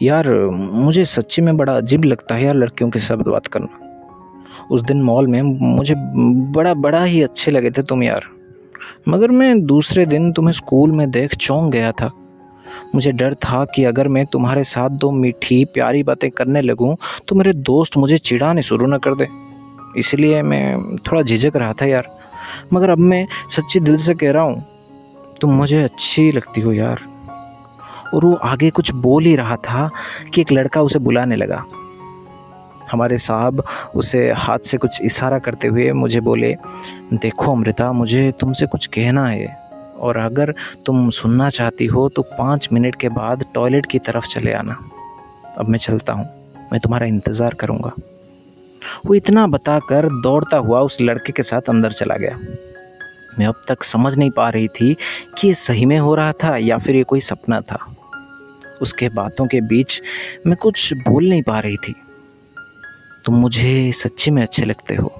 यार, 0.00 0.28
मुझे 0.50 1.04
सच्ची 1.04 1.42
में 1.42 1.56
बड़ा 1.56 1.76
अजीब 1.76 2.04
लगता 2.04 2.34
है 2.34 2.44
यार 2.44 2.54
लड़कियों 2.54 2.90
के 2.90 2.98
साथ 2.98 3.16
बात 3.24 3.46
करना। 3.46 4.66
उस 4.70 4.82
दिन 4.82 5.02
मॉल 5.02 5.26
में 5.26 5.42
मुझे 5.42 5.94
बड़ा 6.52 6.74
बड़ा 6.76 7.02
ही 7.04 7.22
अच्छे 7.22 7.50
लगे 7.50 7.70
थे 7.70 7.82
तुम 7.82 8.02
यार। 8.02 8.24
मगर 9.08 9.30
मैं 9.30 9.64
दूसरे 9.66 10.06
दिन 10.06 10.32
तुम्हें 10.32 10.52
स्कूल 10.52 10.92
में 10.92 11.10
देख 11.10 11.34
चौंक 11.36 11.72
गया 11.72 11.92
था। 11.92 12.10
मुझे 12.94 13.12
डर 13.12 13.34
था 13.36 13.64
कि 13.64 13.84
अगर 13.84 14.08
मैं 14.08 14.24
तुम्हारे 14.26 14.64
साथ 14.64 14.90
दो 14.90 15.10
मीठी, 15.12 15.64
प्यारी 15.64 16.02
बातें 16.02 16.30
करने 16.30 16.62
लगूं 16.62 16.94
तो 17.28 17.34
मेरे 17.34 17.52
दोस्त 17.52 17.96
मुझे 17.96 18.18
चिढ़ाने 18.18 18.62
शुरू 18.62 18.86
न 18.86 18.98
कर 18.98 19.14
दे। 19.14 19.28
इसलिए 19.96 20.42
मैं 20.42 20.96
थोड़ा 20.98 21.22
झिझक 21.22 21.56
रहा 21.56 21.72
था 21.72 21.86
यार। 21.86 22.14
मगर 22.72 22.90
अब 22.90 22.98
मैं 23.00 23.26
सच्ची 23.50 23.80
दिल 23.80 23.96
से 23.96 24.14
कह 24.14 24.32
रहा 24.32 24.42
हूँ, 24.42 24.64
तुम 25.40 25.50
मुझे 25.52 25.82
अच्छी 25.82 26.30
लगती 26.32 26.60
हो 26.60 26.72
यार। 26.72 27.00
और 28.14 28.24
वो 28.24 28.34
आगे 28.44 28.70
कुछ 28.70 28.92
बोल 28.92 29.24
ही 29.24 29.34
रहा 29.36 29.56
था 29.58 29.90
कि 30.34 30.40
एक 30.40 30.52
लड़का 30.52 30.82
उसे 30.82 30.98
बुलाने 30.98 31.36
लगा। 31.36 31.64
हमारे 32.90 33.18
साहब 33.18 33.62
उसे 33.94 34.30
हाथ 34.32 34.58
से 34.64 34.78
कुछ 34.78 35.00
इशारा 35.02 35.38
करते 35.38 35.68
हुए 35.68 35.90
मुझे 35.92 36.20
बोले, 36.20 36.54
देखो 37.14 37.52
अमृता, 37.52 37.92
मुझे 37.92 38.32
तुमसे 38.40 38.66
कुछ 38.66 38.86
कहना 38.86 39.26
है 39.26 39.46
और 39.98 40.16
अगर 40.16 40.54
तुम 40.86 41.08
सुनना 41.10 41.48
चाहती 41.50 41.86
हो 41.86 42.08
तो 42.08 42.22
पाँच 42.22 42.68
मिनट 42.72 42.94
के 42.94 43.08
बाद 43.10 43.44
टॉयलेट 43.54 43.86
की 43.86 43.98
तरफ़ 44.00 44.26
चले 44.26 44.52
आना। 44.52 44.78
अब 45.58 45.68
मैं 45.68 45.78
चलता 45.78 46.12
हूँ, 46.12 46.28
मैं 46.72 46.80
तुम्हारा 46.80 47.06
इंतज़ार 47.06 47.54
करूँगा। 47.54 47.92
वो 49.06 49.14
इतना 49.14 49.46
बताकर 49.46 50.08
दौड़ता 50.22 50.56
हुआ 50.56 50.80
उस 50.80 51.00
लड़के 51.00 51.32
के 51.32 51.42
साथ 51.42 51.68
अंदर 51.68 51.92
चला 51.92 52.16
गया। 52.16 52.38
मैं 53.38 53.46
अब 53.46 53.60
तक 53.68 53.82
समझ 53.82 54.16
नहीं 54.16 54.30
पा 54.30 54.48
रही 54.48 54.68
थी 54.68 54.96
कि 55.38 55.46
ये 55.48 55.54
सही 55.54 55.84
में 55.86 55.98
हो 55.98 56.14
रहा 56.14 56.32
था 56.32 56.56
या 56.56 56.78
फिर 56.78 56.96
ये 56.96 57.02
कोई 57.02 57.20
सपना 57.20 57.60
था। 57.60 57.96
उसके 58.82 59.08
बातों 59.08 59.46
के 59.46 59.60
बीच 59.60 60.02
मैं 60.46 60.56
कुछ 60.56 60.94
बोल 60.94 61.28
नहीं 61.28 61.42
पा 61.42 61.60
रही 61.60 61.76
थी। 61.76 61.94
तुम 63.24 63.34
मुझे 63.34 63.92
सच्ची 63.92 64.30
में 64.30 64.42
अच्छे 64.42 64.64
लगते 64.64 64.94
हो। 64.94 65.12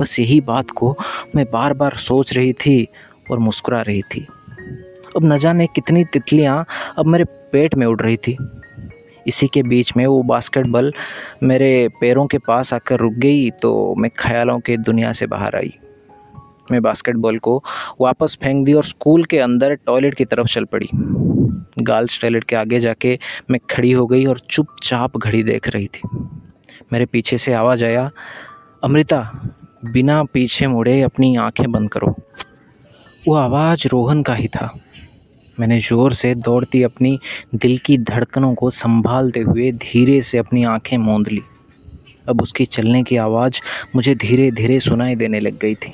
बस 0.00 0.18
यही 0.20 0.40
बात 0.40 0.70
को 0.70 0.96
मैं 1.36 1.44
बार 1.50 1.74
बार 1.74 1.96
सोच 1.96 2.32
रही 2.34 2.52
थी 2.52 2.88
और 3.30 3.38
मुस्कुरा 3.38 3.82
रही 3.82 4.02
थी। 4.02 4.26
अब 5.16 5.24
न 5.24 5.38
जाने 5.38 5.66
कितनी 5.66 6.04
तितलियाँ 6.04 6.66
अब 6.98 7.06
मेरे 7.06 7.24
पेट 7.24 7.74
में 7.74 7.86
उड़ 7.86 8.00
रही 8.00 8.16
थी। 8.16 8.36
इसी 9.26 9.46
के 9.46 9.62
बीच 9.62 9.92
में 9.96 10.06
वो 10.06 10.22
बास्केटबॉल 10.22 10.92
मेरे 11.42 11.88
पैरों 12.00 12.26
के 12.26 12.38
पास 12.38 12.74
आकर 12.74 12.98
रुक 12.98 13.12
गई 13.12 13.50
तो 13.50 13.94
मैं 13.98 14.10
ख्यालों 14.18 14.58
के 14.60 14.76
दुनिया 14.76 15.12
से 15.12 15.26
बाहर 15.26 15.56
आई। 15.56 15.78
मैं 16.72 16.82
बास्केटबॉल 16.82 17.38
को 17.38 17.64
वापस 18.00 18.38
फेंक 18.42 18.64
दी 18.64 18.72
और 18.72 18.84
स्कूल 18.84 19.24
के 19.24 19.38
अंदर 19.38 19.74
टॉयलेट 19.74 20.14
की 20.14 20.24
तरफ़ 20.24 20.46
चल 20.46 20.64
पड़ी। 20.64 20.88
गर्ल्स 21.78 22.20
टॉयलेट 22.20 22.44
के 22.44 22.56
आगे 22.56 22.80
जाके 22.80 23.18
मैं 23.50 23.60
खड़ी 23.70 23.92
हो 23.92 24.06
गई 24.06 24.24
और 24.26 24.38
चुपचाप 24.38 25.16
घड़ी 25.16 25.42
देख 25.42 25.68
रही 25.68 25.86
थी। 25.86 26.08
मेरे 26.92 27.06
पीछे 27.06 27.38
से 27.38 27.52
आवाज़ 27.52 27.84
आया, 27.84 28.10
अमृता, 28.84 29.30
बिना 29.84 30.24
पीछे 30.24 30.66
मुड़े 30.66 31.02
अपनी 31.02 31.36
आँखें 31.36 31.72
बंद 31.72 31.90
करो। 31.90 32.14
वो 33.28 33.34
आवाज़ 33.34 33.88
रोहन 33.88 34.22
का 34.22 34.34
ही 34.34 34.48
था। 34.48 34.74
मैंने 35.60 35.80
ज़ोर 35.80 36.12
से 36.12 36.34
दौड़ती 36.34 36.82
अपनी 36.82 37.18
दिल 37.54 37.78
की 37.78 37.98
धड़कनों 37.98 38.54
को 38.54 38.70
संभालते 38.70 39.40
हुए 39.40 39.72
धीरे 39.72 40.20
से 40.22 40.38
अपनी 40.38 40.64
आँखें 40.64 40.98
मूंद 40.98 41.28
ली। 41.28 41.42
अब 42.28 42.42
उसकी 42.42 42.64
चलने 42.64 43.02
की 43.02 43.16
आवाज़ 43.16 43.60
मुझे 43.96 44.14
धीरे 44.14 44.50
धीरे 44.50 44.80
सुनाई 44.80 45.14
देने 45.14 45.40
लग 45.40 45.58
गई 45.58 45.74
थी। 45.74 45.92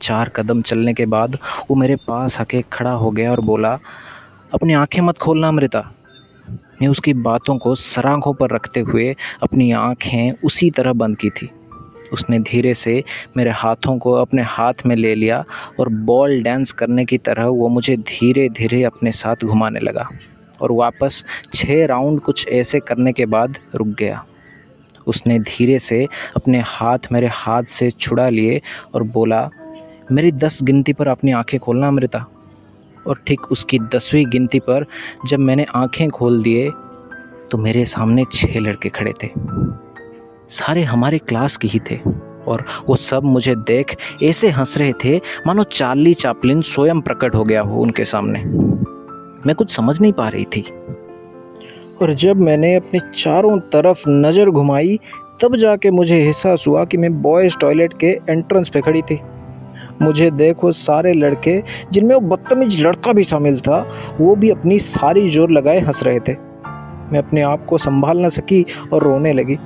चार 0.00 0.28
कदम 0.28 0.62
चलने 0.62 0.94
के 0.94 1.06
बाद 1.06 1.38
वो 1.70 1.76
मेरे 1.76 1.96
पास 1.96 2.40
आके 2.40 2.62
खड़ा 2.72 2.92
हो 2.92 3.10
गया 3.10 3.30
और 3.30 3.40
बोला, 3.40 3.78
अपनी 4.54 4.72
आँखें 4.72 5.00
मत 5.02 5.18
खोलना 5.18 5.48
अमृता 5.48 5.90
मैं 6.82 6.88
उसकी 6.88 7.12
बातों 7.14 7.56
को 7.58 7.74
सराखों 7.74 8.32
पर 8.34 8.50
रखते 8.50 8.80
हुए 8.80 9.14
अपनी 9.42 9.70
आँखें 9.72 10.32
उसी 10.44 10.70
तरह 10.70 10.92
बंद 10.92 11.16
की 11.16 11.30
थी। 11.30 11.48
उसने 12.12 12.38
धीरे 12.38 12.74
से 12.74 13.02
मेरे 13.36 13.50
हाथों 13.50 13.96
को 13.98 14.12
अपने 14.12 14.42
हाथ 14.42 14.86
में 14.86 14.94
ले 14.96 15.14
लिया 15.14 15.44
और 15.80 15.88
बॉल 15.88 16.42
डांस 16.42 16.72
करने 16.72 17.04
की 17.04 17.18
तरह 17.18 17.46
वो 17.46 17.68
मुझे 17.68 17.96
धीरे 17.96 18.48
धीरे 18.48 18.82
अपने 18.84 19.12
साथ 19.12 19.44
घुमाने 19.44 19.80
लगा 19.80 20.08
और 20.60 20.72
वापस 20.72 21.24
छः 21.54 21.86
राउंड 21.86 22.20
कुछ 22.20 22.48
ऐसे 22.48 22.80
करने 22.80 23.12
के 23.12 23.26
बाद 23.26 23.58
रुक 23.74 23.88
गया। 23.88 24.24
उसने 25.06 25.38
धीरे 25.38 25.78
से 25.78 26.06
अपने 26.36 26.60
हाथ 26.60 26.98
मेरे 27.12 27.26
हाथ 27.26 27.62
से 27.62 27.90
छुड़ा 27.90 28.28
लिए 28.28 28.60
और 28.94 29.02
बोला 29.02 29.48
मेरी 30.12 30.32
दस 30.32 30.62
गिनती 30.62 30.92
पर 30.92 31.08
अपनी 31.08 31.32
आँखें 31.32 31.60
खोलना, 31.60 31.88
अमृता। 31.88 32.26
और 33.06 33.18
ठीक 33.26 33.40
उसकी 33.52 33.78
दसवीं 33.78 34.24
गिनती 34.26 34.58
पर 34.58 34.86
जब 35.26 35.38
मैंने 35.38 35.66
आँखें 35.74 36.08
खोल 36.08 36.42
दिए 36.42 36.70
तो 37.50 37.58
मेरे 37.58 37.84
सामने 37.84 38.24
छह 38.32 38.58
लड़के 38.60 38.88
खड़े 38.88 39.12
थे। 39.24 39.28
सारे 40.48 40.82
हमारे 40.82 41.18
क्लास 41.18 41.56
के 41.56 41.68
ही 41.68 41.80
थे। 41.90 41.98
और 42.48 42.64
वो 42.88 42.96
सब 42.96 43.24
मुझे 43.24 43.54
देख 43.54 43.96
ऐसे 44.22 44.50
हंस 44.50 44.78
रहे 44.78 44.92
थे, 45.04 45.20
मानो 45.46 45.62
चार्ली 45.62 46.14
चापलिन 46.14 46.62
स्वयं 46.62 47.00
प्रकट 47.00 47.34
हो 47.34 47.44
गया 47.44 47.62
हो 47.62 47.80
उनके 47.80 48.04
सामने। 48.04 48.42
मैं 49.46 49.54
कुछ 49.54 49.70
समझ 49.70 50.00
नहीं 50.00 50.12
पा 50.12 50.28
रही 50.28 50.44
थी। 50.44 50.64
और 52.02 52.12
जब 52.12 52.36
मैंने 52.36 52.74
अपने 52.74 53.00
चारों 53.16 53.58
तरफ़ 53.58 54.04
नज़र 54.08 54.50
घुमाई, 54.50 55.00
तब 55.42 55.56
जाके 55.56 55.90
मुझे 55.90 56.18
एहसास 56.18 56.64
हुआ 56.68 56.84
कि 56.84 56.96
मैं 56.96 57.22
बॉयज़ 57.22 57.58
टॉयलेट 57.58 57.98
के 57.98 58.06
एंट्रेंस 58.06 58.68
पे 58.68 58.80
खड़ी 58.80 59.02
थी। 59.02 59.20
मुझे 60.02 60.30
देखो 60.30 60.72
सारे 60.72 61.12
लड़के, 61.12 61.62
जिनमें 61.92 62.14
वो 62.14 62.20
बदतमीज 62.20 62.80
लड़का 62.80 63.12
भी 63.12 63.24
शामिल 63.24 63.60
था, 63.60 63.86
वो 64.20 64.36
भी 64.36 64.50
अपनी 64.50 64.78
सारी 64.78 65.28
ज़ोर 65.30 65.50
लगाए 65.50 65.80
हंस 65.80 66.02
रहे 66.02 66.20
थे। 66.20 66.32
मैं 67.12 67.18
अपने 67.18 67.42
आप 67.42 67.66
को 67.66 67.78
संभाल 67.78 68.24
न 68.26 68.28
सकी 68.28 68.64
और 68.92 69.02
रोने 69.02 69.32
लगी। 69.32 69.58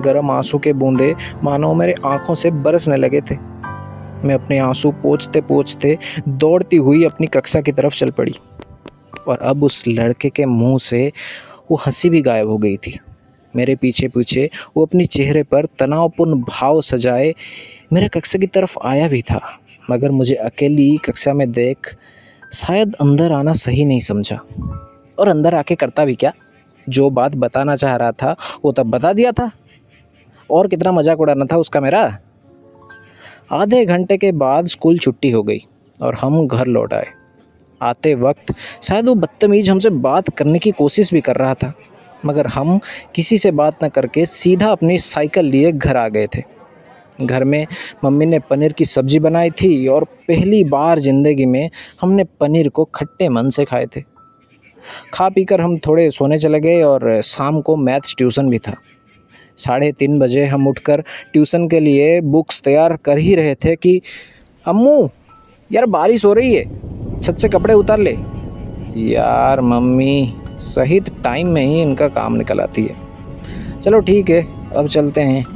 गर्म 0.00 0.30
आँसू 0.30 0.58
के 0.58 0.72
बूंदे 0.72 1.14
मानो 1.44 1.74
मेरे 1.74 1.94
आँखों 2.04 2.34
से 2.34 2.50
बरसने 2.50 2.96
लगे 2.96 3.20
थे। 3.20 3.34
मैं 4.24 4.34
अपने 4.34 4.58
आँसू 4.58 4.90
पोछते 4.90 5.40
पोछते 5.40 5.98
दौड़ती 6.28 6.76
हुई 6.76 7.04
अपनी 7.04 7.26
कक्षा 7.26 7.60
की 7.60 7.72
तरफ़ 7.72 7.94
चल 7.94 8.10
पड़ी। 8.10 8.34
और 9.28 9.38
अब 9.38 9.64
उस 9.64 9.84
लड़के 9.88 10.30
के 10.30 10.46
मुँह 10.46 10.78
से 10.78 11.12
वो 11.70 11.76
हँसी 11.76 12.10
भी 12.10 12.22
गायब 12.22 12.48
हो 12.48 12.58
गई 12.58 12.76
थी। 12.76 12.98
मेरे 13.54 13.74
पीछे 13.76 14.08
पीछे 14.08 14.50
वो 14.76 14.84
अपने 14.86 15.04
चेहरे 15.06 15.42
पर 15.42 15.66
तनावपूर्ण 15.78 16.40
भाव 16.40 16.80
सजाए 16.80 17.34
मेरे 17.92 18.08
कक्षा 18.08 18.38
की 18.38 18.46
तरफ़ 18.46 18.76
आया 18.84 19.08
भी 19.08 19.20
था, 19.22 19.40
मगर 19.90 20.10
मुझे 20.10 20.34
अकेली 20.34 20.96
कक्षा 20.96 21.32
में 21.32 21.50
देख 21.52 21.94
शायद 22.52 22.94
अंदर 22.94 23.32
आना 23.32 23.52
सही 23.52 23.84
नहीं 23.84 24.00
समझा। 24.00 24.36
और 25.18 25.28
अंदर 25.28 25.54
आके 25.54 25.74
करता 25.74 26.04
भी 26.04 26.14
क्या? 26.14 26.32
जो 26.86 27.10
बात 27.10 27.34
बताना 27.34 27.76
चाह 27.76 27.96
रहा 27.96 28.12
था, 28.12 28.36
वो 28.64 28.72
तब 28.72 28.86
बता 28.86 29.12
दिया 29.12 29.32
था। 29.32 29.50
और 30.50 30.68
कितना 30.68 30.92
मज़ाक 30.92 31.20
उड़ाना 31.20 31.44
था 31.44 31.56
उसका 31.56 31.80
मेरा? 31.80 32.02
आधे 33.52 33.84
घंटे 33.84 34.16
के 34.16 34.32
बाद 34.32 34.66
स्कूल 34.66 34.98
छुट्टी 34.98 35.30
हो 35.30 35.42
गई 35.42 35.58
और 36.00 36.14
हम 36.14 36.46
घर 36.46 36.66
लौट 36.66 36.94
आए। 36.94 37.06
आते 37.80 38.14
वक्त 38.14 38.54
शायद 38.82 39.06
वो 39.06 39.14
बदतमीज 39.14 39.70
हमसे 39.70 39.90
बात 39.90 40.30
करने 40.30 40.58
की 40.58 40.70
कोशिश 40.70 41.12
भी 41.14 41.20
कर 41.20 41.36
रहा 41.36 41.54
था, 41.54 41.72
मगर 42.26 42.46
हम 42.46 42.78
किसी 43.14 43.38
से 43.38 43.50
बात 43.52 43.84
न 43.84 43.88
करके 43.88 44.26
सीधा 44.26 44.70
अपनी 44.72 44.98
साइकिल 44.98 45.44
लिए 45.44 45.72
घर 45.72 45.96
आ 45.96 46.08
गए 46.08 46.26
थे। 46.26 46.55
घर 47.22 47.44
में 47.44 47.66
मम्मी 48.04 48.26
ने 48.26 48.38
पनीर 48.38 48.72
की 48.72 48.84
सब्ज़ी 48.84 49.18
बनाई 49.18 49.50
थी 49.50 49.86
और 49.86 50.04
पहली 50.04 50.64
बार 50.64 50.98
ज़िंदगी 50.98 51.46
में 51.46 51.70
हमने 52.02 52.24
पनीर 52.24 52.68
को 52.68 52.84
खट्टे 52.84 53.28
मन 53.28 53.50
से 53.50 53.64
खाए 53.64 53.86
थे। 53.86 54.00
खा 55.14 55.28
पीकर 55.28 55.60
हम 55.60 55.78
थोड़े 55.78 56.10
सोने 56.10 56.38
चले 56.38 56.60
गए 56.60 56.82
और 56.82 57.22
शाम 57.22 57.60
को 57.60 57.76
मैथ्स 57.76 58.14
ट्यूशन 58.18 58.50
भी 58.50 58.58
था। 58.58 58.74
साढ़े 59.56 59.92
तीन 59.92 60.18
बजे 60.18 60.44
हम 60.44 60.68
उठकर 60.68 61.00
ट्यूशन 61.32 61.68
के 61.68 61.80
लिए 61.80 62.20
बुक्स 62.20 62.60
तैयार 62.60 62.96
कर 62.96 63.18
ही 63.18 63.34
रहे 63.34 63.54
थे 63.54 63.76
कि, 63.76 64.00
अम्मू, 64.66 65.10
यार 65.72 65.86
बारिश 65.86 66.24
हो 66.24 66.32
रही 66.32 66.54
है, 66.54 66.64
छत 67.20 67.38
से 67.38 67.48
कपड़े 67.48 67.74
उतार 67.74 67.98
ले। 67.98 68.16
यार 68.96 69.60
मम्मी, 69.60 70.34
सही 70.58 71.00
टाइम 71.00 71.48
में 71.48 71.62
ही 71.62 71.82
इनका 71.82 72.08
काम 72.08 72.34
निकल 72.34 72.60
आती 72.60 72.82
है। 72.82 72.96
चलो 73.80 74.00
ठीक 74.00 74.30
है, 74.30 74.46
अब 74.76 74.88
चलते 74.88 75.20
हैं। 75.20 75.55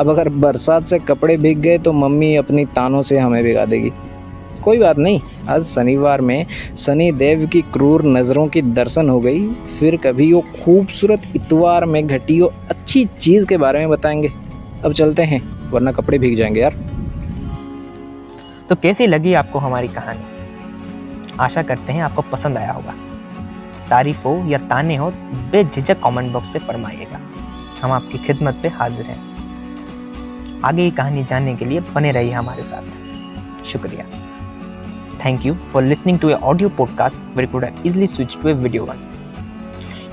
अब 0.00 0.08
अगर 0.08 0.28
बरसात 0.28 0.86
से 0.86 0.98
कपड़े 0.98 1.36
भीग 1.36 1.58
गए 1.58 1.78
तो 1.78 1.92
मम्मी 1.92 2.36
अपनी 2.36 2.64
तानों 2.64 3.02
से 3.02 3.18
हमें 3.18 3.44
भिगा 3.44 3.64
देगी। 3.64 3.92
कोई 4.64 4.78
बात 4.78 4.98
नहीं, 4.98 5.20
आज 5.48 5.62
शनिवार 5.62 6.20
में 6.20 6.46
शनि 6.76 7.12
देव 7.12 7.46
की 7.46 7.62
क्रूर 7.62 8.04
नज़रों 8.04 8.48
की 8.48 8.62
दर्शन 8.62 9.08
हो 9.08 9.20
गई, 9.20 9.52
फिर 9.52 9.96
कभी 9.96 10.32
वो 10.32 10.40
खूबसूरत 10.40 11.22
इतवार 11.36 11.84
में 11.84 12.06
घटी 12.06 12.38
हो 12.38 12.52
अच्छी 12.70 13.04
चीज़ 13.04 13.46
के 13.46 13.56
बारे 13.56 13.78
में 13.78 13.88
बताएँगे। 13.88 14.32
अब 14.84 14.92
चलते 14.92 15.22
हैं, 15.22 15.70
वरना 15.70 15.92
कपड़े 15.92 16.18
भीग 16.18 16.36
जाएँगे 16.36 16.60
यार। 16.60 16.74
तो 18.68 18.74
कैसी 18.74 19.06
लगी 19.06 19.34
आपको 19.34 19.58
हमारी 19.58 19.88
कहानी? 19.88 20.20
आशा 21.40 21.62
करते 21.62 21.92
हैं 21.92 22.02
आपको 22.02 22.22
पसंद 22.22 22.56
आया 22.56 22.72
होगा। 22.72 22.94
तारीफ़ 23.90 24.18
हो 24.18 24.44
या 24.48 24.58
ताने 24.58 24.96
हो, 24.96 25.10
बेझिझक 25.52 26.00
कमेंट 26.04 26.32
बॉक्स 26.32 26.48
पे 26.48 26.58
फरमाइएगा। 26.58 27.20
हम 27.82 27.92
आपकी 27.92 28.18
खिदमत 28.18 28.58
पे 28.62 28.68
हाजिर 28.68 29.06
हैं। 29.06 29.29
आगे 30.64 30.84
की 30.84 30.96
कहानी 30.96 31.24
जानने 31.24 31.54
के 31.56 31.64
लिए 31.64 31.80
बने 31.94 32.10
रहिए 32.10 32.32
हमारे 32.32 32.62
साथ। 32.62 33.64
शुक्रिया। 33.66 34.04
Thank 35.24 35.46
you 35.46 35.54
for 35.72 35.82
listening 35.84 36.18
to 36.18 36.28
a 36.28 36.32
audio 36.32 36.68
podcast 36.78 37.36
very 37.36 37.46
could 37.46 37.66
easily 37.86 38.06
switch 38.06 38.36
to 38.42 38.48
a 38.48 38.52
video 38.52 38.84
one 38.84 39.08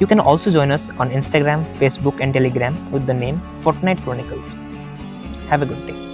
you 0.02 0.08
can 0.08 0.20
also 0.20 0.52
join 0.52 0.72
us 0.72 0.90
on 1.02 1.12
Instagram 1.12 1.64
Facebook 1.80 2.22
and 2.22 2.34
Telegram 2.34 2.78
with 2.94 3.06
the 3.06 3.20
name 3.22 3.40
Fortnight 3.64 4.04
Chronicles 4.04 4.54
have 5.52 5.62
a 5.62 5.68
good 5.68 5.86
day 5.88 6.07